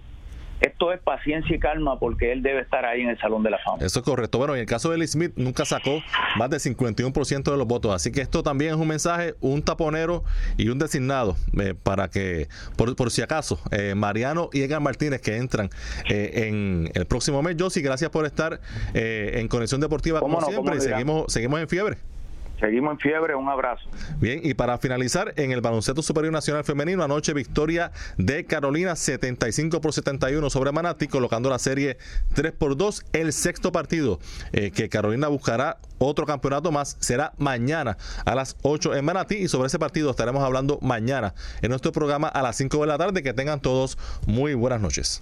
[0.61, 3.57] esto es paciencia y calma porque él debe estar ahí en el Salón de la
[3.59, 3.77] Fama.
[3.81, 4.37] Eso es correcto.
[4.37, 6.01] Bueno, y el caso de Lee Smith nunca sacó
[6.37, 7.93] más del 51% de los votos.
[7.93, 10.23] Así que esto también es un mensaje, un taponero
[10.57, 15.37] y un designado eh, para que, por, si acaso, eh, Mariano y Edgar Martínez que
[15.37, 15.69] entran
[16.09, 17.55] eh, en el próximo mes.
[17.59, 18.59] Josi, gracias por estar
[18.93, 20.79] en Conexión Deportiva como siempre.
[20.79, 21.97] seguimos, seguimos en fiebre.
[22.63, 23.89] Seguimos en fiebre, un abrazo.
[24.21, 29.81] Bien, y para finalizar, en el baloncesto superior nacional femenino, anoche victoria de Carolina 75
[29.81, 31.97] por 71 sobre Manatí, colocando la serie
[32.35, 33.07] 3 por 2.
[33.11, 34.19] El sexto partido
[34.53, 39.49] eh, que Carolina buscará otro campeonato más será mañana a las 8 en Manatí y
[39.49, 43.23] sobre ese partido estaremos hablando mañana en nuestro programa a las 5 de la tarde.
[43.23, 45.21] Que tengan todos muy buenas noches.